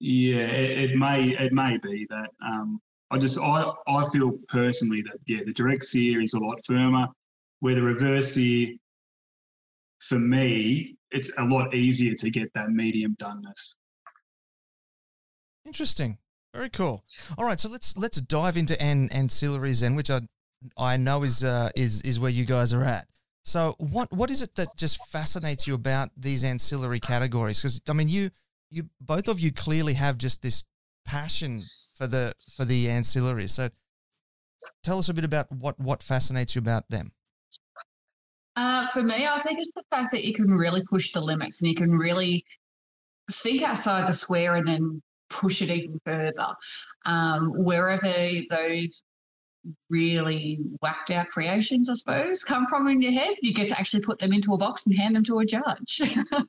[0.00, 2.30] Yeah, it, it may it may be that.
[2.44, 2.80] Um,
[3.10, 7.06] I just I I feel personally that yeah, the direct sear is a lot firmer,
[7.60, 8.74] where the reverse sear,
[10.00, 13.76] for me, it's a lot easier to get that medium doneness.
[15.64, 16.18] Interesting.
[16.54, 17.02] Very cool.
[17.38, 20.20] All right, so let's let's dive into an ancillaries then, which I
[20.76, 23.06] I know is uh, is is where you guys are at.
[23.46, 27.60] So what what is it that just fascinates you about these ancillary categories?
[27.62, 28.30] Because I mean, you
[28.72, 30.64] you both of you clearly have just this
[31.04, 31.56] passion
[31.96, 33.50] for the for the ancillaries.
[33.50, 33.68] So
[34.82, 37.12] tell us a bit about what what fascinates you about them.
[38.56, 41.60] Uh, for me, I think it's the fact that you can really push the limits
[41.60, 42.44] and you can really
[43.30, 46.48] think outside the square and then push it even further.
[47.04, 48.12] Um, wherever
[48.50, 49.02] those
[49.90, 54.02] really whacked out creations, I suppose, come from in your head, you get to actually
[54.02, 55.96] put them into a box and hand them to a judge.
[55.98, 56.44] so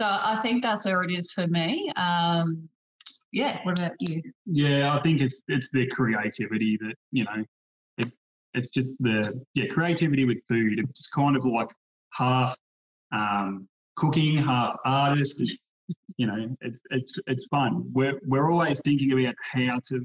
[0.00, 1.90] I think that's where it is for me.
[1.96, 2.68] Um,
[3.32, 4.22] yeah, what about you?
[4.46, 7.44] Yeah, I think it's it's the creativity that you know,
[7.98, 8.12] it,
[8.54, 10.80] it's just the yeah creativity with food.
[10.80, 11.68] It's kind of like
[12.12, 12.56] half
[13.12, 15.42] um, cooking, half artist.
[15.42, 15.56] It's,
[16.16, 17.84] you know, it's it's it's fun.
[17.92, 20.04] We're we're always thinking about how to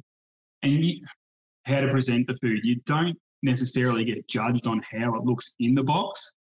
[0.66, 0.84] and
[1.66, 2.60] how to present the food.
[2.64, 6.36] You don't necessarily get judged on how it looks in the box,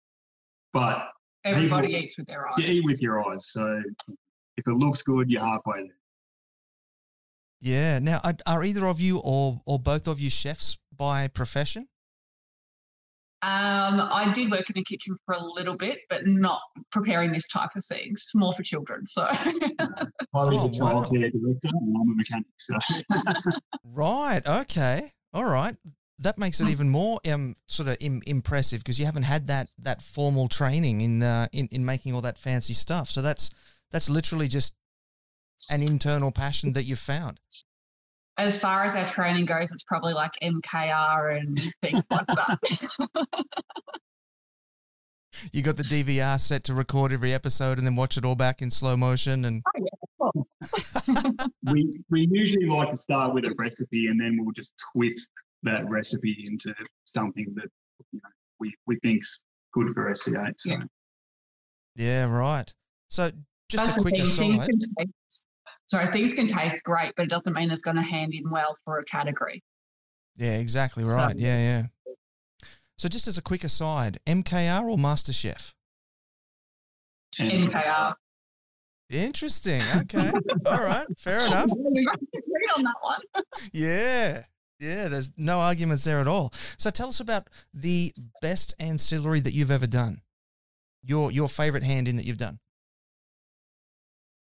[0.72, 1.08] but
[1.44, 2.58] everybody people, eats with their eyes.
[2.58, 3.50] You eat with your eyes.
[3.50, 3.82] So
[4.56, 5.96] if it looks good, you're halfway there.
[7.60, 7.98] Yeah.
[7.98, 11.88] Now, are either of you or or both of you chefs by profession?
[13.42, 16.60] Um, I did work in the kitchen for a little bit, but not
[16.92, 18.30] preparing this type of things.
[18.34, 19.06] More for children.
[19.06, 22.46] So I was oh, a childcare director, and I'm a mechanic.
[22.58, 22.74] So
[23.84, 24.46] right.
[24.46, 25.10] Okay.
[25.32, 25.74] All right.
[26.18, 29.68] That makes it even more um, sort of Im- impressive because you haven't had that
[29.78, 33.10] that formal training in, uh, in in making all that fancy stuff.
[33.10, 33.50] So that's
[33.90, 34.74] that's literally just
[35.70, 37.40] an internal passion that you've found?
[38.40, 42.58] As far as our training goes, it's probably like MKR and things like that.
[45.52, 48.62] you got the DVR set to record every episode and then watch it all back
[48.62, 49.62] in slow motion and
[50.22, 50.32] oh,
[51.06, 51.20] yeah.
[51.70, 55.30] we we usually like to start with a recipe and then we'll just twist
[55.62, 56.74] that recipe into
[57.04, 57.68] something that
[58.10, 60.54] you know, we we think's good for SCA.
[60.56, 60.70] So.
[60.70, 60.78] Yeah.
[61.94, 62.72] yeah, right.
[63.08, 63.32] So
[63.68, 64.70] just That's a quick aside
[65.90, 68.76] sorry, things can taste great, but it doesn't mean it's going to hand in well
[68.84, 69.62] for a category.
[70.36, 71.32] Yeah, exactly right.
[71.38, 72.14] So, yeah, yeah.
[72.98, 75.72] So just as a quick aside, MKR or MasterChef?
[77.38, 78.14] MKR.
[79.10, 79.82] Interesting.
[80.02, 80.30] Okay.
[80.66, 81.06] All right.
[81.18, 81.70] Fair enough.
[81.76, 83.44] We agree on that one.
[83.72, 84.44] yeah.
[84.78, 86.52] Yeah, there's no arguments there at all.
[86.78, 90.22] So tell us about the best ancillary that you've ever done.
[91.02, 92.58] Your your favorite hand in that you've done.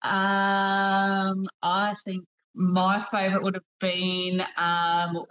[0.05, 5.23] Um, I think my favourite would have been um,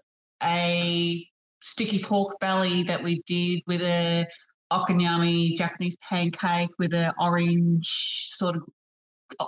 [0.42, 1.26] a
[1.62, 4.26] sticky pork belly that we did with a
[4.72, 7.88] okonomiyaki Japanese pancake with an orange
[8.34, 8.62] sort of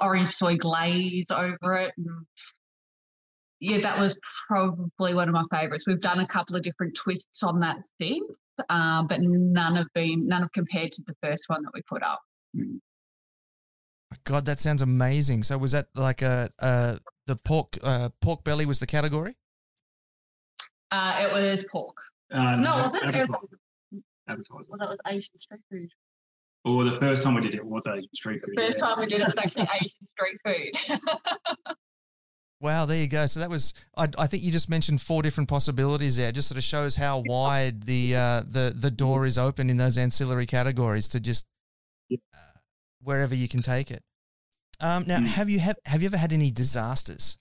[0.01, 1.93] orange soy glaze over it.
[1.97, 2.27] And
[3.61, 4.17] yeah, that was
[4.49, 5.87] probably one of my favourites.
[5.87, 10.27] We've done a couple of different twists on that since, um, but none have been
[10.27, 12.21] none have compared to the first one that we put up.
[12.57, 12.79] Mm.
[14.25, 15.43] God, that sounds amazing.
[15.43, 19.35] So was that like a, a the pork uh, pork belly was the category?
[20.91, 21.97] Uh, it was pork.
[22.33, 23.03] Uh, no, was it?
[23.03, 23.59] Advertising.
[24.29, 24.67] Advertising.
[24.71, 25.91] Well, that was Asian street food.
[26.65, 28.55] Well, the first time we did it was Asian street food.
[28.57, 28.87] The first yeah.
[28.87, 31.01] time we did it was actually Asian street food.
[32.61, 33.27] wow, there you go.
[33.27, 36.29] So that was, I, I, think you just mentioned four different possibilities there.
[36.31, 39.77] It just sort of shows how wide the uh, the the door is open in
[39.77, 41.47] those ancillary categories to just
[42.09, 42.19] yeah.
[43.07, 44.03] Wherever you can take it.
[44.81, 45.27] Um, now, mm.
[45.27, 47.39] have you have have you ever had any disasters?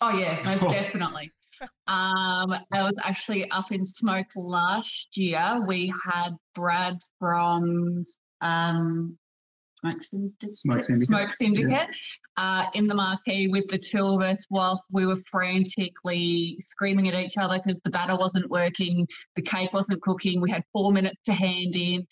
[0.00, 0.68] Oh yeah, most oh.
[0.68, 1.30] definitely.
[1.86, 5.62] Um, I was actually up in Smoke last year.
[5.66, 8.04] We had Brad from
[8.42, 9.16] um,
[9.80, 11.86] Smoke Syndicate, Smoke Syndicate, Smoke Syndicate yeah.
[12.36, 17.14] uh, in the marquee with the two of us whilst we were frantically screaming at
[17.14, 20.40] each other because the batter wasn't working, the cake wasn't cooking.
[20.40, 22.06] We had four minutes to hand in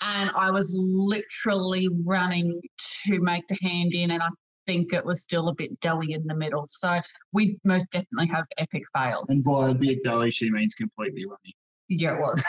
[0.00, 2.60] and I was literally running
[3.04, 4.28] to make the hand in, and I
[4.66, 6.66] think it was still a bit doughy in the middle.
[6.68, 7.00] So
[7.32, 9.24] we most definitely have epic fails.
[9.28, 11.56] And by a bit doughy, she means completely runny.
[11.88, 12.42] Yeah, it was.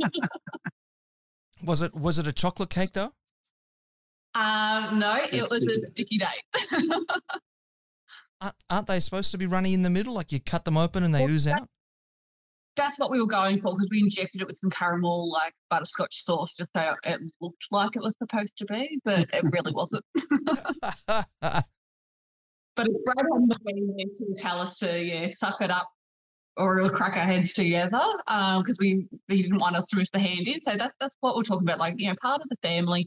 [1.64, 3.12] was it was it a chocolate cake though?
[4.34, 6.44] Um, no, it was a sticky date.
[8.68, 10.12] Aren't they supposed to be runny in the middle?
[10.12, 11.68] Like you cut them open and they well, ooze out?
[12.76, 16.24] That's what we were going for because we injected it with some caramel like butterscotch
[16.24, 20.04] sauce just so it looked like it was supposed to be, but it really wasn't.
[20.14, 21.26] but
[22.78, 25.88] it's great on the way to tell us to yeah suck it up
[26.56, 30.10] or we'll crack our heads together because um, we he didn't want us to miss
[30.10, 30.60] the hand in.
[30.60, 31.78] So that's that's what we're talking about.
[31.78, 33.06] Like you know, part of the family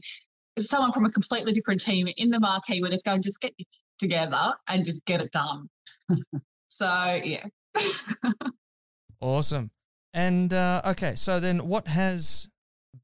[0.56, 2.82] is someone from a completely different team in the marquee.
[2.82, 3.66] We're just going just get it
[3.98, 5.68] together and just get it done.
[6.68, 7.46] so yeah.
[9.20, 9.70] Awesome.
[10.12, 12.48] And uh, okay, so then what has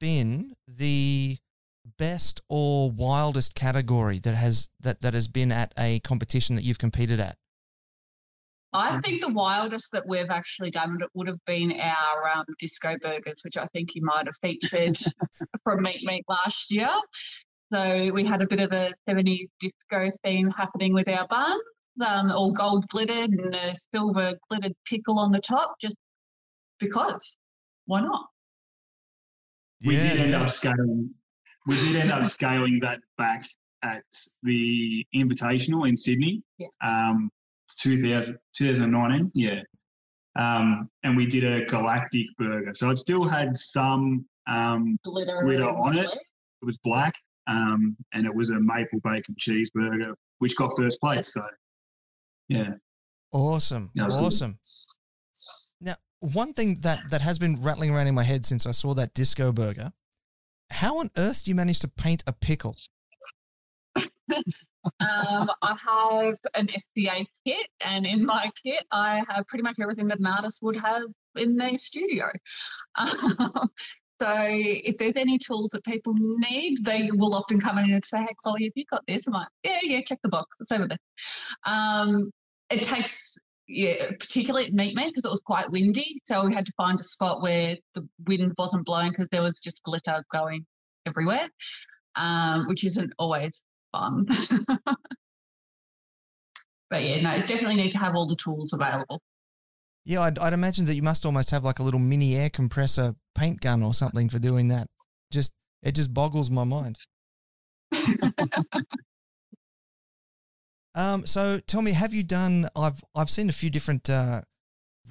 [0.01, 1.39] been the
[1.99, 6.79] best or wildest category that has that, that has been at a competition that you've
[6.79, 7.37] competed at?
[8.73, 12.97] I think the wildest that we've actually done it would have been our um, disco
[13.01, 14.99] burgers, which I think you might have featured
[15.65, 16.89] from Meatstock last year.
[17.73, 21.63] So we had a bit of a 70s disco theme happening with our buns,
[22.05, 25.97] um, all gold glittered and a silver glittered pickle on the top, just
[26.79, 27.37] because.
[27.87, 28.27] Why not?
[29.85, 30.43] We did end yeah.
[30.43, 31.11] up scaling.
[31.67, 33.47] We did end up scaling that back
[33.83, 34.05] at
[34.43, 36.43] the Invitational in Sydney.
[36.59, 36.77] Yes.
[36.85, 37.31] Um,
[37.81, 39.61] 2000, 2019, yeah.
[40.39, 44.27] Um, and we did a galactic burger, so it still had some.
[44.49, 46.03] Um, Glitter, Glitter on it.
[46.03, 46.19] glitter.
[46.63, 47.15] it was black,
[47.49, 51.33] um, and it was a maple bacon cheeseburger, which got first place.
[51.33, 51.43] So,
[52.49, 52.75] yeah,
[53.33, 53.91] Awesome.
[54.01, 54.51] Awesome.
[54.51, 54.57] Now,
[56.33, 59.15] one thing that, that has been rattling around in my head since I saw that
[59.15, 59.93] disco burger,
[60.71, 62.75] how on earth do you manage to paint a pickle?
[65.01, 70.07] Um, I have an SCA kit, and in my kit, I have pretty much everything
[70.09, 71.03] that an artist would have
[71.37, 72.27] in their studio.
[72.99, 73.71] Um,
[74.19, 78.19] so if there's any tools that people need, they will often come in and say,
[78.19, 80.57] "Hey, Chloe, have you got this?" I'm like, "Yeah, yeah, check the box.
[80.59, 80.99] It's over there."
[81.67, 82.31] Um,
[82.71, 83.37] it takes.
[83.69, 87.05] Yeah, particularly at Meatstock because it was quite windy, so we had to find a
[87.05, 90.65] spot where the wind wasn't blowing because there was just glitter going
[91.05, 91.49] everywhere,
[92.15, 94.27] um, which isn't always fun.
[96.91, 99.21] but yeah, no, definitely need to have all the tools available.
[100.05, 103.17] Yeah, I'd, I'd imagine that you must almost have like a little mini air compressor
[103.35, 104.87] paint gun or something for doing that.
[105.33, 105.53] Just
[105.83, 106.97] it just boggles my mind.
[110.97, 112.69] Um, so tell me, have you done?
[112.75, 114.41] I've I've seen a few different uh,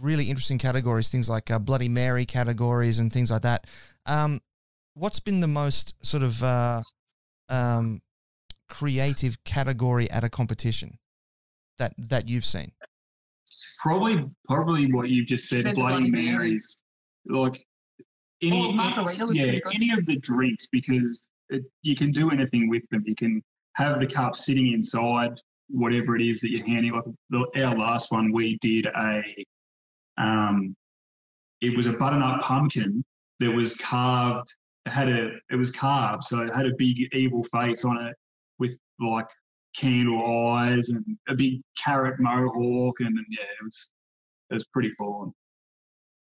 [0.02, 3.68] really interesting categories, things like uh, Bloody Mary categories and things like that.
[4.06, 4.42] Um,
[4.96, 6.82] what's been the most sort of uh,
[7.50, 8.02] um,
[8.68, 10.98] creative category at a competition
[11.78, 12.72] that that you've seen?
[13.80, 16.32] probably probably what you've just said, Said Bloody Bloody Mary.
[16.32, 16.82] Marys,
[17.28, 17.64] like
[18.42, 23.04] any Oh, yeah, any of the drinks because it, you can do anything with them.
[23.06, 26.94] You can have the cup sitting inside whatever it is that you're handing.
[26.94, 29.22] Like the, our last one, we did a
[30.18, 30.76] um,
[31.62, 33.04] it was a butternut pumpkin
[33.40, 34.48] that was carved.
[34.86, 38.16] It had a it was carved, so it had a big evil face on it
[38.60, 39.28] with like
[39.76, 43.92] candle eyes and a big carrot mohawk, and, yeah, it was
[44.52, 45.32] it was pretty fun.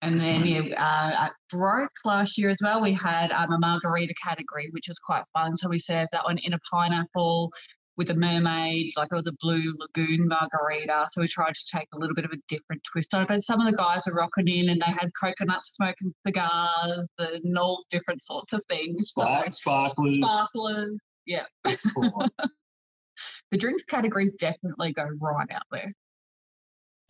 [0.03, 4.14] And then yeah, uh, at Broke last year as well, we had um, a margarita
[4.22, 5.57] category, which was quite fun.
[5.59, 7.53] So we served that one in a pineapple
[8.01, 11.05] with a mermaid, like it was a blue lagoon margarita.
[11.11, 13.28] So we tried to take a little bit of a different twist on it.
[13.28, 17.59] But some of the guys were rocking in and they had coconut smoking cigars and
[17.59, 19.12] all different sorts of things.
[19.14, 19.20] So
[19.51, 20.16] sparklers.
[20.16, 20.96] sparklers.
[21.26, 21.44] Yeah.
[21.94, 22.30] full on.
[23.51, 25.92] The drinks categories definitely go right out there.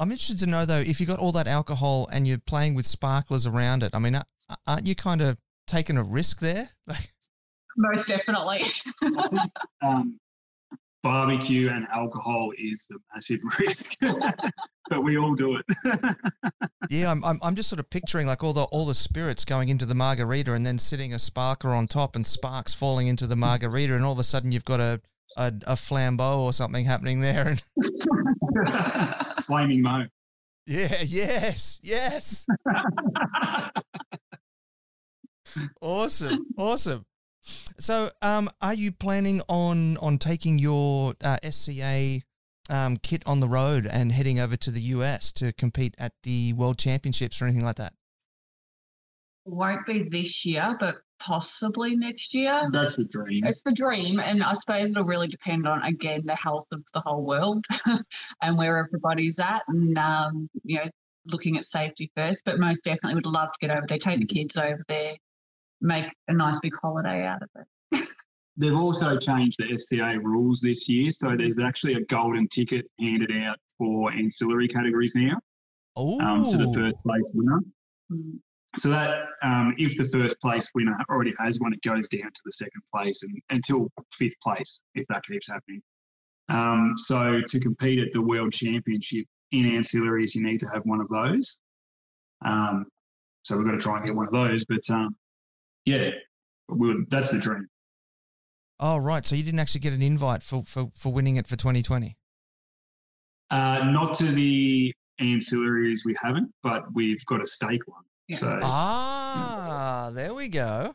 [0.01, 2.87] I'm interested to know though if you got all that alcohol and you're playing with
[2.87, 3.95] sparklers around it.
[3.95, 4.21] I mean,
[4.67, 5.39] aren't you kind of
[5.69, 6.71] taking a risk there?
[6.89, 7.11] Like,
[7.77, 8.63] Most definitely.
[9.83, 10.19] um,
[11.03, 13.93] barbecue and alcohol is the massive risk,
[14.89, 16.17] but we all do it.
[16.91, 19.69] yeah, I'm, I'm I'm just sort of picturing like all the all the spirits going
[19.69, 23.37] into the margarita and then sitting a sparkler on top and sparks falling into the
[23.37, 25.01] margarita and all of a sudden you've got a
[25.37, 27.61] a, a flambeau or something happening there and
[29.45, 30.05] Flaming Mo.
[30.67, 32.47] yeah, yes, yes,
[35.81, 37.05] awesome, awesome.
[37.43, 42.21] So, um, are you planning on on taking your uh, SCA
[42.69, 46.53] um, kit on the road and heading over to the US to compete at the
[46.53, 47.95] World Championships or anything like that?
[49.47, 52.69] Won't be this year, but possibly next year.
[52.71, 53.45] That's the dream.
[53.45, 57.01] It's the dream, and I suppose it'll really depend on again the health of the
[57.01, 57.65] whole world
[58.43, 60.91] and where everybody's at, and um, you know,
[61.27, 62.45] looking at safety first.
[62.45, 65.15] But most definitely would love to get over there, take the kids over there,
[65.81, 68.09] make a nice big holiday out of it.
[68.57, 73.33] They've also changed the SCA rules this year, so there's actually a golden ticket handed
[73.33, 75.39] out for ancillary categories now
[75.97, 77.61] Oh, um, to the first place winner.
[78.13, 78.39] Mm.
[78.77, 82.41] So that um, if the first place winner already has one, it goes down to
[82.45, 85.83] the second place and until fifth place if that keeps happening.
[86.49, 91.01] Um, so to compete at the World Championship in ancillaries, you need to have one
[91.01, 91.61] of those.
[92.45, 92.87] Um,
[93.43, 94.65] so we've got to try and get one of those.
[94.65, 95.17] But um,
[95.85, 96.11] yeah,
[96.69, 97.67] we'll, that's the dream.
[98.79, 99.25] Oh, right.
[99.27, 102.17] So you didn't actually get an invite for, for, for winning it for 2020.
[103.51, 108.03] Uh, not to the ancillaries, we haven't, but we've got a steak one.
[108.29, 108.37] Yeah.
[108.39, 110.95] So Ah, there we go.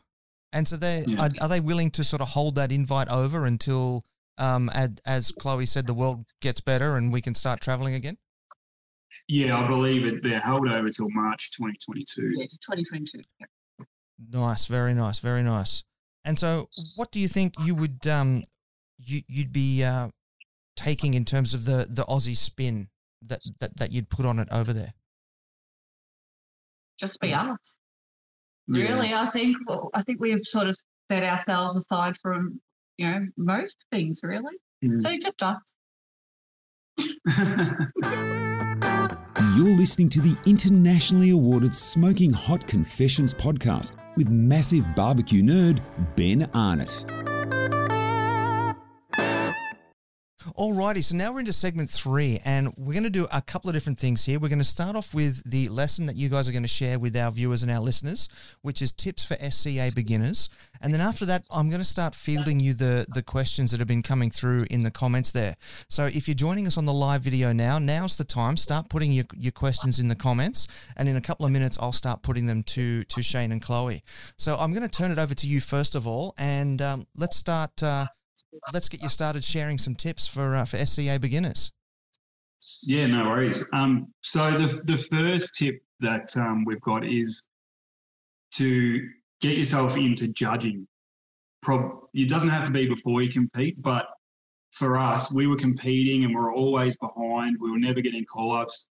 [0.52, 1.24] And so they Yeah.
[1.26, 4.04] are, are they willing to sort of hold that invite over until,
[4.38, 8.16] um, as, as Chloe said, the world gets better and we can start traveling again?
[9.28, 10.22] Yeah, I believe it.
[10.22, 12.32] They're held over till March 2022.
[12.36, 13.20] Yeah, to 2022.
[14.18, 14.40] Yep.
[14.40, 15.84] Nice, very nice, very nice.
[16.24, 18.42] And so, what do you think you would um
[18.98, 20.08] you you'd be uh,
[20.76, 22.88] taking in terms of the the Aussie spin
[23.22, 24.94] that that that you'd put on it over there?
[26.98, 27.78] Just be us.
[28.68, 28.88] Yeah.
[28.88, 29.56] Really, I think
[29.94, 30.76] I think we've sort of
[31.10, 32.60] set ourselves aside from
[32.98, 34.20] you know most things.
[34.22, 35.00] Really, Mm.
[35.00, 35.76] so just us.
[39.56, 45.80] You're listening to the internationally awarded Smoking Hot Confessions podcast with massive barbecue nerd
[46.14, 47.06] Ben Arnott.
[50.54, 53.74] Alrighty, so now we're into segment three, and we're going to do a couple of
[53.74, 54.38] different things here.
[54.38, 57.00] We're going to start off with the lesson that you guys are going to share
[57.00, 58.28] with our viewers and our listeners,
[58.62, 60.48] which is tips for SCA beginners.
[60.80, 63.88] And then after that, I'm going to start fielding you the the questions that have
[63.88, 65.56] been coming through in the comments there.
[65.88, 68.56] So if you're joining us on the live video now, now's the time.
[68.56, 71.92] Start putting your, your questions in the comments, and in a couple of minutes, I'll
[71.92, 74.04] start putting them to to Shane and Chloe.
[74.38, 77.36] So I'm going to turn it over to you first of all, and um, let's
[77.36, 77.82] start.
[77.82, 78.06] Uh,
[78.72, 81.72] let's get you started sharing some tips for uh, for SCA beginners.
[82.84, 83.64] Yeah, no worries.
[83.72, 87.48] Um, so the the first tip that um, we've got is
[88.54, 89.08] to
[89.40, 90.86] get yourself into judging.
[91.62, 94.06] Prob- it doesn't have to be before you compete, but
[94.72, 97.56] for us, we were competing and we were always behind.
[97.60, 98.88] We were never getting call ups.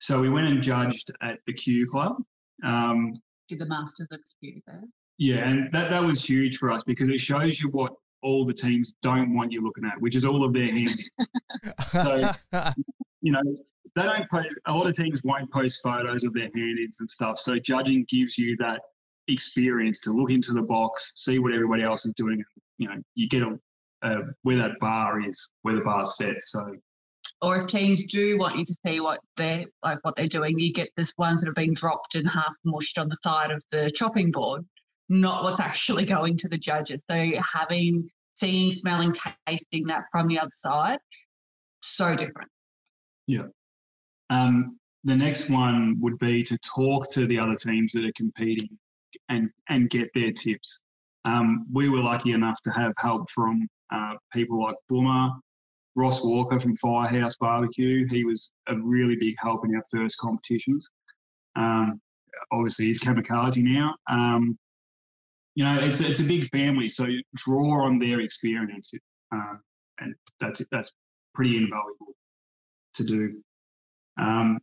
[0.00, 2.16] So we went and judged at the Q Club.
[2.64, 3.12] Um,
[3.48, 4.82] Did the masters of you there?
[5.18, 7.92] yeah, and that, that was huge for us because it shows you what
[8.22, 11.08] all the teams don't want you looking at, which is all of their hands.
[11.78, 12.30] So-
[13.22, 13.42] you know,
[13.94, 17.38] they don't post, a lot of teams won't post photos of their hand-ins and stuff.
[17.38, 18.80] So judging gives you that
[19.28, 22.42] experience to look into the box, see what everybody else is doing.
[22.78, 23.58] You know, you get a,
[24.02, 26.42] uh, where that bar is, where the bar's set.
[26.42, 26.74] So
[27.42, 30.72] Or if teams do want you to see what they're like what they're doing, you
[30.72, 33.90] get this ones that have been dropped and half mushed on the side of the
[33.90, 34.64] chopping board,
[35.12, 37.04] not what's actually going to the judges.
[37.08, 39.14] So having seeing, smelling,
[39.46, 40.98] tasting that from the other side,
[41.80, 42.50] so different.
[43.26, 43.46] Yeah.
[44.30, 48.78] Um, the next one would be to talk to the other teams that are competing
[49.28, 50.84] and and get their tips.
[51.24, 55.30] Um, we were lucky enough to have help from uh, people like Boomer,
[55.94, 58.06] Ross Walker from Firehouse Barbecue.
[58.08, 60.88] He was a really big help in our first competitions.
[61.56, 62.00] Um,
[62.50, 63.94] obviously, he's kamikaze now.
[64.10, 64.58] Um,
[65.54, 68.94] you know, it's it's a big family, so draw on their experience,
[69.34, 69.54] uh,
[70.00, 70.92] and that's that's
[71.34, 72.14] pretty invaluable
[72.94, 73.42] to do.
[74.20, 74.58] Um,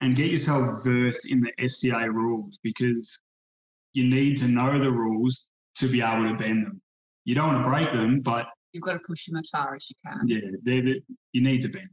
[0.00, 3.18] and get yourself versed in the SCA rules because
[3.92, 6.80] you need to know the rules to be able to bend them.
[7.24, 9.88] You don't want to break them, but You've got to push them as far as
[9.88, 10.26] you can.
[10.26, 10.96] yeah, they're,
[11.32, 11.88] you need to bend.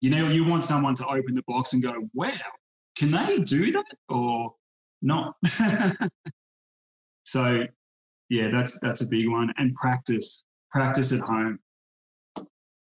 [0.00, 2.32] You know, you want someone to open the box and go, "Wow,
[2.94, 4.54] can they do that?" or
[5.00, 5.34] not.
[7.24, 7.64] so,
[8.28, 9.52] yeah, that's that's a big one.
[9.58, 11.58] And practice, practice at home.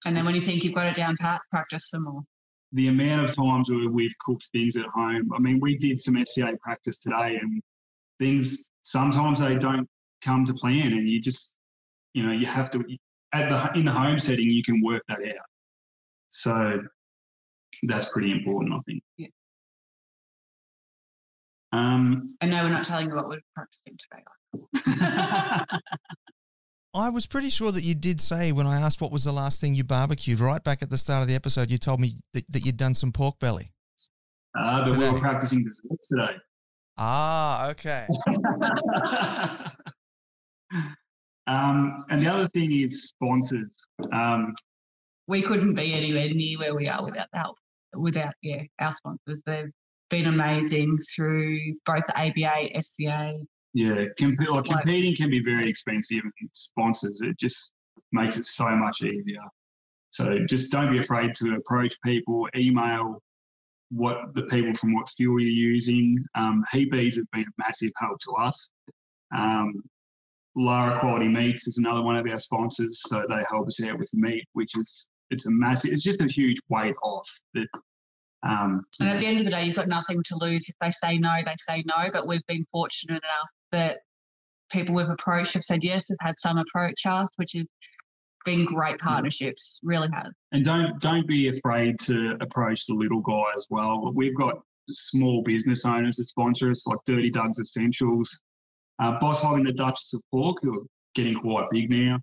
[0.04, 2.22] And then when you think you've got it down pat, practice some more.
[2.72, 5.30] the amount of times where we've cooked things at home.
[5.34, 7.62] I mean, we did some SCA practice today, and
[8.18, 9.86] things sometimes they don't
[10.24, 11.56] come to plan, and you just,
[12.14, 12.84] you know, you have to
[13.32, 15.46] at the in the home setting you can work that out.
[16.30, 16.82] So
[17.84, 19.02] that's pretty important, I think.
[19.18, 19.28] Yeah.
[21.72, 24.22] Um, And no, we're not telling you what we're practicing today.
[26.94, 29.60] I was pretty sure that you did say when I asked what was the last
[29.60, 31.70] thing you barbecued right back at the start of the episode.
[31.70, 33.72] You told me that, that you'd done some pork belly.
[34.58, 35.10] uh, but we Today.
[35.10, 36.36] were practicing desserts today.
[36.98, 38.06] Ah, okay.
[41.46, 43.72] um, and the other thing is sponsors.
[44.12, 44.54] Um,
[45.28, 47.56] We couldn't be anywhere near where we are without the help,
[47.94, 49.40] without yeah, our sponsors.
[49.46, 49.70] They've
[50.12, 53.38] been amazing through both the ABA, SCA.
[53.74, 57.72] Yeah, comp- like competing can be very expensive, and sponsors it just
[58.12, 59.42] makes it so much easier.
[60.10, 63.20] So just don't be afraid to approach people, email
[63.90, 66.18] what the people from what fuel you're using.
[66.34, 68.70] Um, HEPs have been a massive help to us.
[69.34, 69.82] Um,
[70.54, 74.10] Lara Quality Meats is another one of our sponsors, so they help us out with
[74.12, 77.68] meat, which is it's a massive, it's just a huge weight off that.
[78.42, 80.68] Um, And at the end of the day, you've got nothing to lose.
[80.68, 82.10] If they say no, they say no.
[82.12, 83.98] But we've been fortunate enough that
[84.70, 86.06] people we've approached have said yes.
[86.10, 87.64] We've had some approach us, which has
[88.44, 89.78] been great partnerships.
[89.84, 90.32] Really has.
[90.50, 94.12] and don't don't be afraid to approach the little guy as well.
[94.14, 94.56] We've got
[94.90, 98.40] small business owners that sponsor us, like Dirty Doug's Essentials,
[98.98, 100.84] uh, Boss Hog and the Duchess of Pork, who are
[101.14, 102.18] getting quite big now,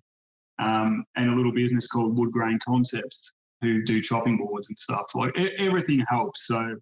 [0.58, 3.32] um, and a little business called Wood Grain Concepts.
[3.60, 5.06] Who do chopping boards and stuff.
[5.14, 6.46] Like everything helps.
[6.46, 6.76] So,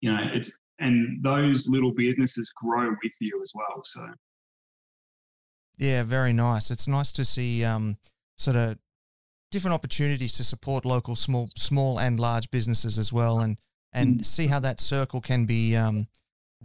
[0.00, 3.82] you know, it's and those little businesses grow with you as well.
[3.84, 4.06] So,
[5.78, 6.70] Yeah, very nice.
[6.70, 7.96] It's nice to see um,
[8.36, 8.78] sort of
[9.50, 13.56] different opportunities to support local small small and large businesses as well, and
[13.92, 16.06] and see how that circle can be um,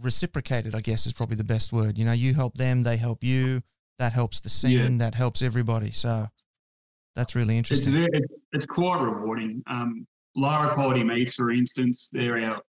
[0.00, 0.74] reciprocated.
[0.74, 1.98] I guess is probably the best word.
[1.98, 3.62] You know, you help them, they help you.
[3.98, 4.98] That helps the scene.
[4.98, 5.90] That helps everybody.
[5.90, 6.26] So
[7.16, 7.94] that's really interesting.
[7.94, 9.62] ve- it's, it's quite rewarding.
[9.66, 10.06] Um,
[10.36, 12.60] Lara Quality Meats, for instance, they're our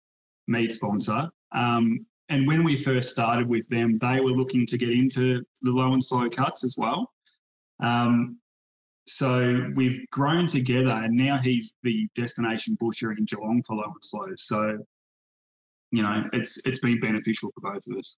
[0.47, 1.29] meat sponsor.
[1.53, 5.71] Um, and when we first started with them, they were looking to get into the
[5.71, 7.11] low and slow cuts as well.
[7.81, 8.39] Um,
[9.05, 13.95] so we've grown together, and now he's the destination butcher in Geelong for low and
[14.01, 14.27] slow.
[14.35, 14.77] So,
[15.91, 18.17] you know, it's it's been beneficial for both of us.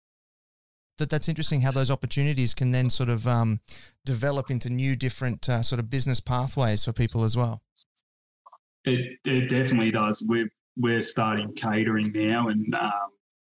[1.00, 3.60] That that's interesting how those opportunities can then sort of um,
[4.06, 7.62] develop into new different uh, sort of business pathways for people as well.
[8.86, 10.24] It it definitely does.
[10.28, 12.92] We've we're starting catering now, and um,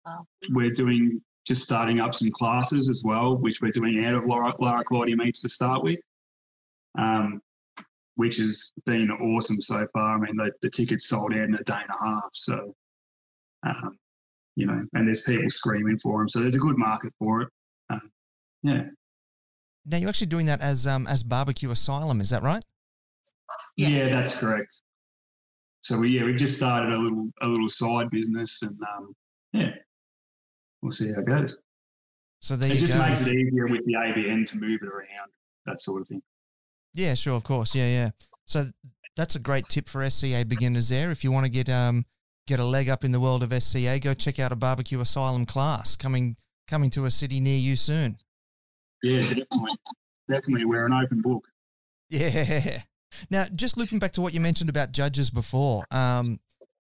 [0.08, 0.26] Wow.
[0.52, 4.54] we're doing just starting up some classes as well, which we're doing out of Lara,
[4.60, 6.02] Lara Quality Meats to start with,
[6.98, 7.42] um,
[8.16, 10.16] which has been awesome so far.
[10.16, 12.74] I mean, the, the tickets sold out in a day and a half, so
[13.66, 13.98] um,
[14.58, 17.50] you know, and there's people screaming for them, so there's a good market for it.
[17.92, 18.02] Um,
[18.64, 18.86] yeah,
[19.86, 22.64] Now you're actually doing that as um, as barbecue asylum, is that right?
[23.78, 23.90] Yeah.
[23.90, 24.82] yeah, that's correct.
[25.82, 29.14] So we yeah we've just started a little a little side business, and um,
[29.54, 29.70] yeah,
[30.82, 31.56] we'll see how it goes.
[32.42, 33.08] So there it you just go.
[33.08, 35.30] makes it easier with the ABN to move it around,
[35.68, 36.22] that sort of thing.
[36.96, 37.76] Yeah, sure, of course.
[37.76, 38.10] Yeah, yeah.
[38.46, 38.66] So
[39.16, 41.12] that's a great tip for SCA beginners there.
[41.12, 42.06] If you want to get um
[42.48, 45.46] get a leg up in the world of SCA, go check out a barbecue asylum
[45.46, 46.36] class coming
[46.68, 48.16] coming to a city near you soon.
[49.04, 49.78] Yeah, definitely,
[50.30, 50.66] definitely.
[50.66, 51.48] We're an open book.
[52.10, 52.80] Yeah.
[53.30, 56.40] Now, just looping back to what you mentioned about judges before, um,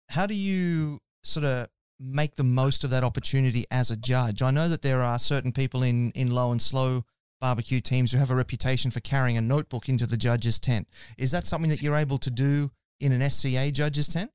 [0.09, 1.67] how do you sort of
[1.99, 4.41] make the most of that opportunity as a judge?
[4.41, 7.03] I know that there are certain people in, in low and slow
[7.39, 10.87] barbecue teams who have a reputation for carrying a notebook into the judge's tent.
[11.17, 14.31] Is that something that you're able to do in an SCA judge's tent?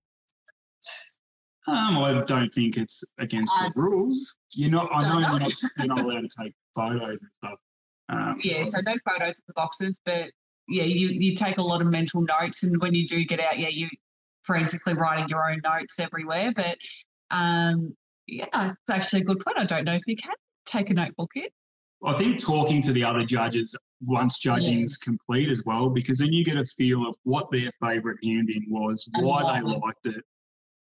[1.68, 4.36] Um, I don't think it's against I the rules.
[4.54, 4.88] You're not.
[4.92, 7.58] I don't know you're not, you're not allowed to take photos and stuff.
[8.08, 10.30] Um, Yeah, so no photos of the boxes, but
[10.68, 13.58] yeah, you you take a lot of mental notes, and when you do get out,
[13.58, 13.88] yeah, you
[14.42, 16.52] forensically writing your own notes everywhere.
[16.54, 16.76] But
[17.30, 17.94] um,
[18.26, 19.58] yeah, it's actually a good point.
[19.58, 20.34] I don't know if you can
[20.66, 21.46] take a notebook in.
[22.04, 26.32] I think talking to the other judges once judging judging's complete as well, because then
[26.32, 30.06] you get a feel of what their favourite hand in was, And why they liked
[30.06, 30.24] it.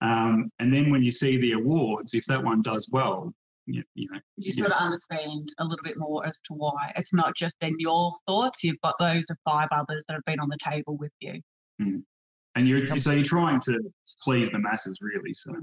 [0.02, 3.34] Um, and then when you see the awards, if that one does well,
[3.66, 4.64] you, you know, You Yeah.
[4.66, 6.94] sort of understand a little bit more as to why.
[6.96, 8.64] It's not just in your thoughts.
[8.64, 11.42] You've got those of five others that have been on the table with you.
[11.80, 13.80] and you're so you're trying to
[14.24, 15.34] please the masses really.
[15.34, 15.54] So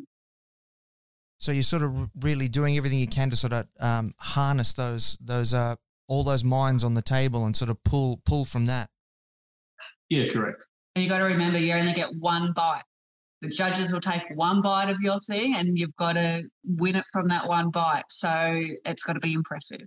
[1.39, 5.19] So you're sort of really doing everything you can to sort of um, harness those
[5.21, 5.75] those uh,
[6.09, 8.91] all those minds on the table and sort of pull pull from that.
[10.09, 10.67] yeah, correct.
[10.95, 12.85] And you got to remember, you only get one bite.
[13.45, 17.05] The judges will take one bite of your thing, and you've got to win it
[17.13, 18.05] from that one bite.
[18.09, 18.29] So
[18.87, 19.87] it's got to be impressive.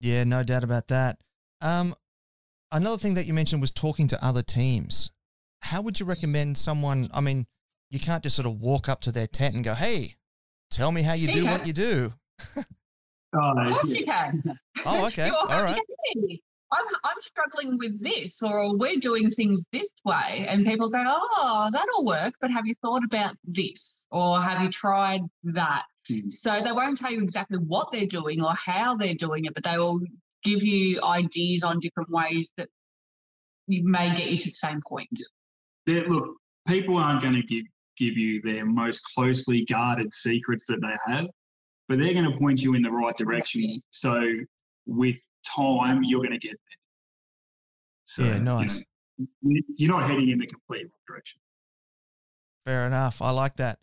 [0.00, 1.18] Yeah, no doubt about that.
[1.60, 1.94] Um,
[2.70, 5.10] another thing that you mentioned was talking to other teams.
[5.62, 7.08] How would you recommend someone?
[7.12, 7.46] I mean,
[7.90, 10.14] you can't just sort of walk up to their tent and go, "Hey,
[10.70, 12.12] tell me how you do what you do."
[13.34, 14.42] Oh, Of course you can.
[14.86, 15.80] Oh, okay, all right.
[16.74, 20.46] I'm, I'm struggling with this, or we're doing things this way.
[20.48, 24.06] And people go, oh, that'll work, but have you thought about this?
[24.10, 25.84] Or have you tried that?
[26.08, 26.28] Hmm.
[26.28, 29.64] So they won't tell you exactly what they're doing or how they're doing it, but
[29.64, 30.00] they will
[30.42, 32.68] give you ideas on different ways that
[33.66, 35.20] you may get you to the same point.
[35.86, 37.64] They're- look, people aren't going to give
[37.96, 41.28] give you their most closely guarded secrets that they have,
[41.88, 43.80] but they're going to point you in the right direction.
[43.92, 44.20] So
[44.84, 46.78] with time, you're going to get there.
[48.04, 48.78] So, Yeah, you nice.
[49.18, 51.40] know, you- you're not heading in the complete wrong direction.
[52.64, 53.20] Fair enough.
[53.22, 53.78] I like that.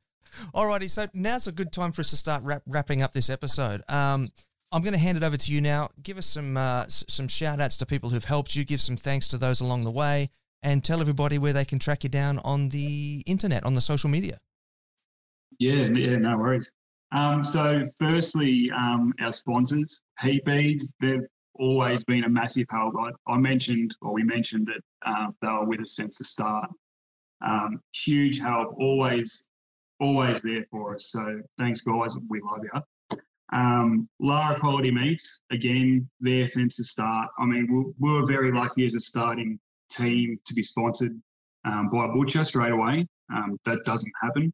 [0.53, 3.81] Alrighty, so now's a good time for us to start wrap, wrapping up this episode.
[3.89, 4.25] Um,
[4.73, 5.89] I'm going to hand it over to you now.
[6.01, 8.63] Give us some uh, s- some shout outs to people who've helped you.
[8.63, 10.27] Give some thanks to those along the way,
[10.63, 14.09] and tell everybody where they can track you down on the internet, on the social
[14.09, 14.37] media.
[15.59, 16.73] Yeah, yeah, no worries.
[17.11, 22.95] Um, so, firstly, um, our sponsors, Heat Beads, they've always been a massive help.
[22.99, 26.69] I, I mentioned, or we mentioned that um, they were with us since the start.
[27.45, 29.49] Um, huge help, always,
[29.99, 31.07] always there for us.
[31.07, 32.15] So, thanks, guys.
[32.29, 33.17] We love you.
[33.53, 37.29] Um, Lara Quality Meats, again, there since the start.
[37.37, 41.19] I mean, we, we were very lucky as a starting team to be sponsored
[41.65, 43.07] um, by butcher straight away.
[43.33, 44.53] Um, that doesn't happen.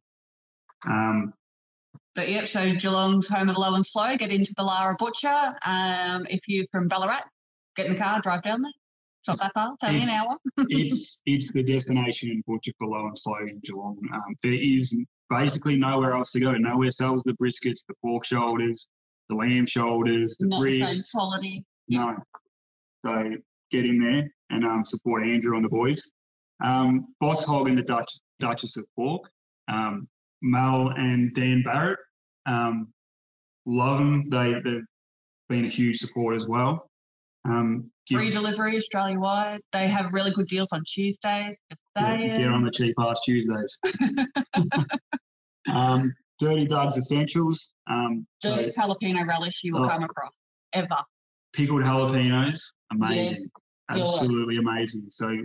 [2.18, 4.16] But yep, so Geelong's home of the low and slow.
[4.16, 5.54] Get into the Lara Butcher.
[5.64, 7.22] Um, if you're from Ballarat,
[7.76, 8.72] get in the car, drive down there.
[9.20, 9.74] It's not that far.
[9.74, 10.36] It's only an hour.
[10.68, 14.00] it's it's the destination in butcher for low and slow in Geelong.
[14.12, 15.00] Um, there is
[15.30, 16.54] basically nowhere else to go.
[16.54, 18.88] Nowhere sells the briskets, the pork shoulders,
[19.28, 21.64] the lamb shoulders, the Not the same quality.
[21.86, 22.16] No.
[23.06, 23.30] So
[23.70, 26.10] get in there and um, support Andrew and the boys.
[26.64, 29.30] Um, Boss Hog and the Dutch, Duchess of Pork.
[29.68, 30.08] Um,
[30.42, 31.98] Mel and Dan Barrett.
[32.48, 32.88] Um,
[33.66, 34.28] love them.
[34.30, 34.82] They, they've
[35.48, 36.88] been a huge support as well.
[37.44, 39.60] Um, give- Free delivery Australia wide.
[39.72, 41.56] They have really good deals on Tuesdays.
[41.96, 43.78] Yeah, get on the cheap ass Tuesdays.
[45.72, 47.72] um, Dirty Doug's Essentials.
[47.90, 49.88] Um, so jalapeno relish you will Oh.
[49.88, 50.32] come across
[50.72, 50.98] ever.
[51.52, 52.60] pickled jalapenos,
[52.92, 53.46] amazing.
[53.92, 54.02] Good.
[54.02, 55.06] Absolutely amazing.
[55.08, 55.36] So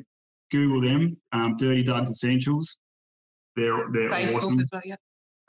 [0.51, 2.77] Google them, um, Dirty Doug's Essentials.
[3.55, 4.59] They're, they're Facebook awesome.
[4.59, 4.81] as well.
[4.85, 4.95] Yeah.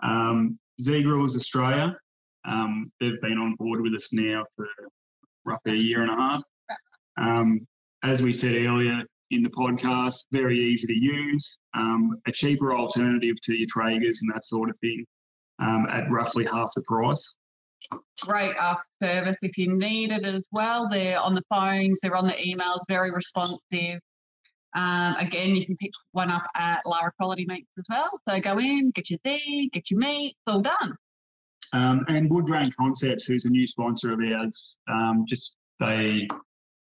[0.02, 1.96] Um, Z Australia.
[2.46, 4.66] Um, they've been on board with us now for
[5.44, 6.42] roughly a year and a half.
[7.16, 7.66] Um,
[8.02, 13.36] as we said earlier in the podcast, very easy to use, um, a cheaper alternative
[13.42, 15.04] to your Traegers and that sort of thing
[15.60, 17.38] um, at roughly half the price.
[18.22, 20.88] Great after service if you need it as well.
[20.88, 24.00] They're on the phones, they're on the emails, very responsive.
[24.74, 28.10] Um, again, you can pick one up at Lara Quality Meats as well.
[28.28, 30.96] So go in, get your Z, get your meat, it's all done.
[31.72, 36.28] Um, and Wood Grain Concepts, who's a new sponsor of ours, um, just they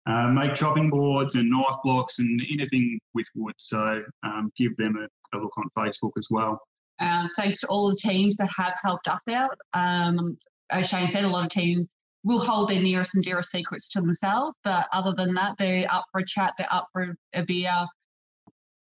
[0.06, 3.56] uh, make chopping boards and knife blocks and anything with wood.
[3.58, 6.62] So um, give them a, a look on Facebook as well.
[7.00, 9.58] Um, thanks to all the teams that have helped us out.
[9.74, 10.38] Um,
[10.70, 11.88] as Shane said, a lot of teams
[12.28, 16.04] will hold their nearest and dearest secrets to themselves, but other than that, they're up
[16.12, 17.86] for a chat, they're up for a beer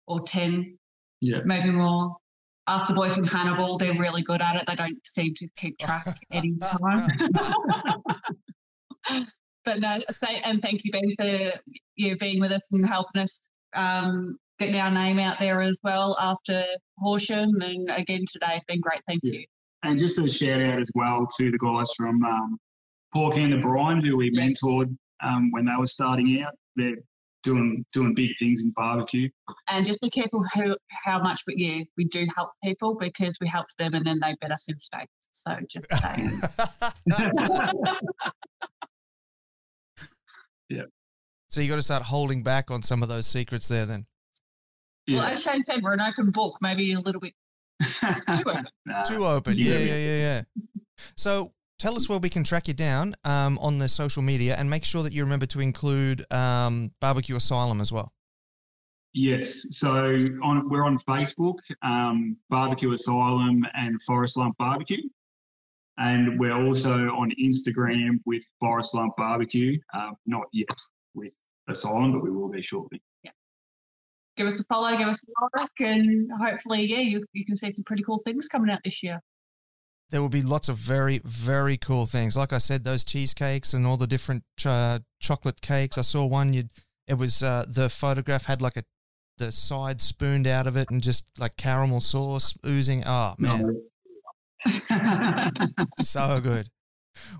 [0.06, 0.78] or 10,
[1.20, 1.40] Yeah.
[1.44, 2.16] maybe more.
[2.66, 4.64] Ask the boys from Hannibal, they're really good at it.
[4.66, 7.06] They don't seem to keep track any time.
[9.64, 11.52] but no, say, and thank you, Ben, for
[11.96, 16.16] you being with us and helping us um, getting our name out there as well
[16.18, 16.64] after
[16.98, 17.50] Horsham.
[17.60, 19.02] And again, today has been great.
[19.06, 19.40] Thank Yeah.
[19.40, 19.44] you.
[19.82, 22.58] And just a shout out as well to the guys from um,
[23.16, 26.52] Pork and the Brine, who we mentored um, when they were starting out.
[26.76, 26.96] They're
[27.42, 29.30] doing doing big things in barbecue.
[29.68, 33.46] And just be careful who, how much we, yeah, we do help people because we
[33.46, 35.06] help them and then they bet us in steaks.
[35.32, 36.28] So just saying.
[41.48, 44.04] so you got to start holding back on some of those secrets there then.
[45.08, 47.32] Well, as Shane said, we're an open book, maybe a little bit
[47.82, 48.66] too open.
[48.84, 49.04] Nah.
[49.04, 49.56] Too open.
[49.56, 49.86] yeah, Yeah, yeah.
[49.86, 50.42] yeah, yeah, yeah.
[51.16, 54.68] So tell us where we can track you down um, on the social media and
[54.68, 58.12] make sure that you remember to include um, Barbecue Asylum as well.
[59.12, 59.66] Yes.
[59.70, 60.04] So
[60.42, 65.02] on we're on Facebook, um, Barbecue Asylum and Forrest Lump Barbecue.
[65.98, 69.78] And we're also on Instagram with Forrest Lump Barbecue.
[69.94, 70.68] Um, not yet
[71.14, 71.34] with
[71.68, 73.00] Asylum, but we will be shortly.
[74.36, 77.72] Give us a follow, give us a like, and hopefully, yeah, you, you can see
[77.72, 79.18] some pretty cool things coming out this year.
[80.10, 82.36] There will be lots of very, very cool things.
[82.36, 85.98] Like I said, those cheesecakes and all the different uh, chocolate cakes.
[85.98, 86.52] I saw one.
[86.52, 86.64] You,
[87.08, 88.84] it was uh, the photograph had like a
[89.38, 93.02] the side spooned out of it and just like caramel sauce oozing.
[93.06, 93.82] Oh man,
[96.00, 96.68] so good.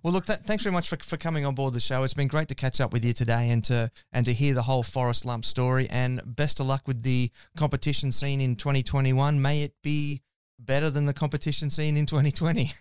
[0.03, 2.03] Well, look, th- thanks very much for, for coming on board the show.
[2.03, 4.63] It's been great to catch up with you today and to and to hear the
[4.63, 5.87] whole Forrest Lump story.
[5.91, 9.41] And best of luck with the competition scene in 2021.
[9.41, 10.23] May it be
[10.59, 12.73] better than the competition scene in 2020.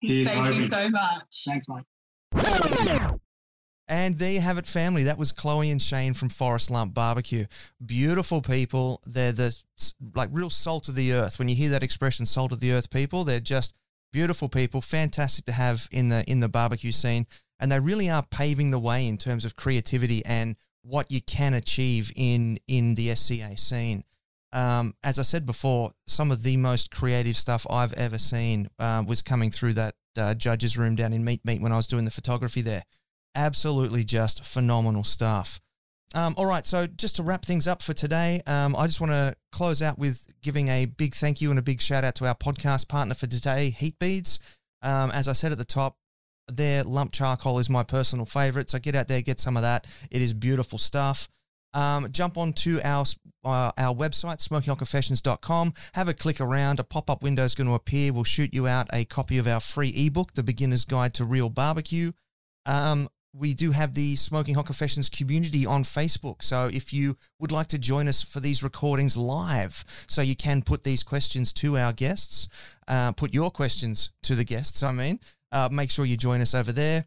[0.00, 1.44] Here's Thank you so much.
[1.46, 3.20] Thanks, mate.
[3.86, 5.04] And there you have it, family.
[5.04, 7.44] That was Chloe and Shane from Forrest Lump Barbecue.
[7.84, 9.02] Beautiful people.
[9.04, 9.54] They're the
[10.14, 11.38] like real salt of the earth.
[11.38, 13.74] When you hear that expression, salt of the earth people, they're just
[14.10, 14.80] beautiful people.
[14.80, 17.26] Fantastic to have in the in the barbecue scene,
[17.60, 21.52] and they really are paving the way in terms of creativity and what you can
[21.52, 24.04] achieve in in the SCA scene.
[24.54, 29.04] Um, as I said before, some of the most creative stuff I've ever seen uh,
[29.06, 32.10] was coming through that uh, judges' room down in Meatstock when I was doing the
[32.10, 32.84] photography there
[33.34, 35.60] absolutely just phenomenal stuff.
[36.14, 39.12] Um, all right, so just to wrap things up for today, um, I just want
[39.12, 42.26] to close out with giving a big thank you and a big shout out to
[42.26, 44.38] our podcast partner for today, Heat Beads.
[44.82, 45.96] Um, as I said at the top,
[46.46, 49.86] their lump charcoal is my personal favorite, so get out there, get some of that.
[50.10, 51.28] It is beautiful stuff.
[51.74, 53.04] Um, jump onto our
[53.44, 55.74] uh, our website, smokinghotconfessions.com.
[55.94, 56.80] Have a click around.
[56.80, 58.12] A pop up window is going to appear.
[58.12, 61.50] We'll shoot you out a copy of our free ebook, The Beginner's Guide to Real
[61.50, 62.12] Barbecue.
[62.64, 66.42] Um, we do have the Smoking Hot Confessions community on Facebook.
[66.42, 70.62] So if you would like to join us for these recordings live, so you can
[70.62, 72.48] put these questions to our guests,
[72.86, 75.18] uh, put your questions to the guests, I mean,
[75.50, 77.04] uh, make sure you join us over there.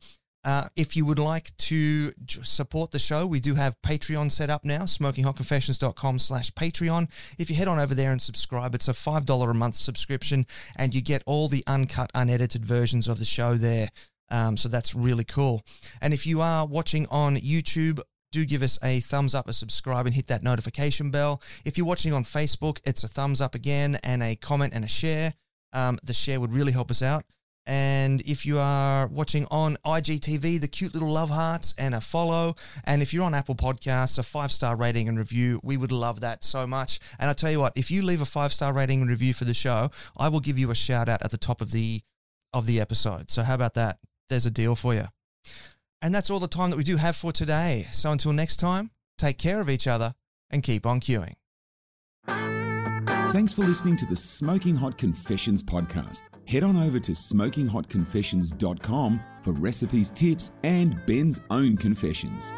[0.47, 4.63] Uh, if you would like to support the show, we do have Patreon set up
[4.63, 7.09] now, smokinghotconfessions.com slash Patreon.
[7.37, 10.45] If you head on over there and subscribe, it's a $5 a month subscription
[10.77, 13.89] and you get all the uncut, unedited versions of the show there.
[14.29, 15.63] Um, so that's really cool.
[16.01, 17.99] And if you are watching on YouTube,
[18.31, 21.41] do give us a thumbs up, a subscribe, and hit that notification bell.
[21.65, 24.87] If you're watching on Facebook, it's a thumbs up again and a comment and a
[24.87, 25.33] share.
[25.73, 27.25] Um, the share would really help us out.
[27.67, 32.55] And if you are watching on IGTV, the cute little love hearts and a follow.
[32.85, 35.59] And if you're on Apple Podcasts, a five star rating and review.
[35.63, 36.99] We would love that so much.
[37.19, 39.43] And I tell you what, if you leave a five star rating and review for
[39.43, 42.01] the show, I will give you a shout out at the top of the
[42.53, 43.29] of the episode.
[43.29, 43.99] So how about that?
[44.29, 45.03] There's a deal for you.
[46.01, 47.85] And that's all the time that we do have for today.
[47.91, 50.13] So until next time, take care of each other
[50.49, 51.33] and keep on queuing.
[53.33, 56.21] Thanks for listening to the Smoking Hot Confessions podcast.
[56.47, 62.53] Head on over to smokinghotconfessions.com for recipes, tips, and Ben's own confessions.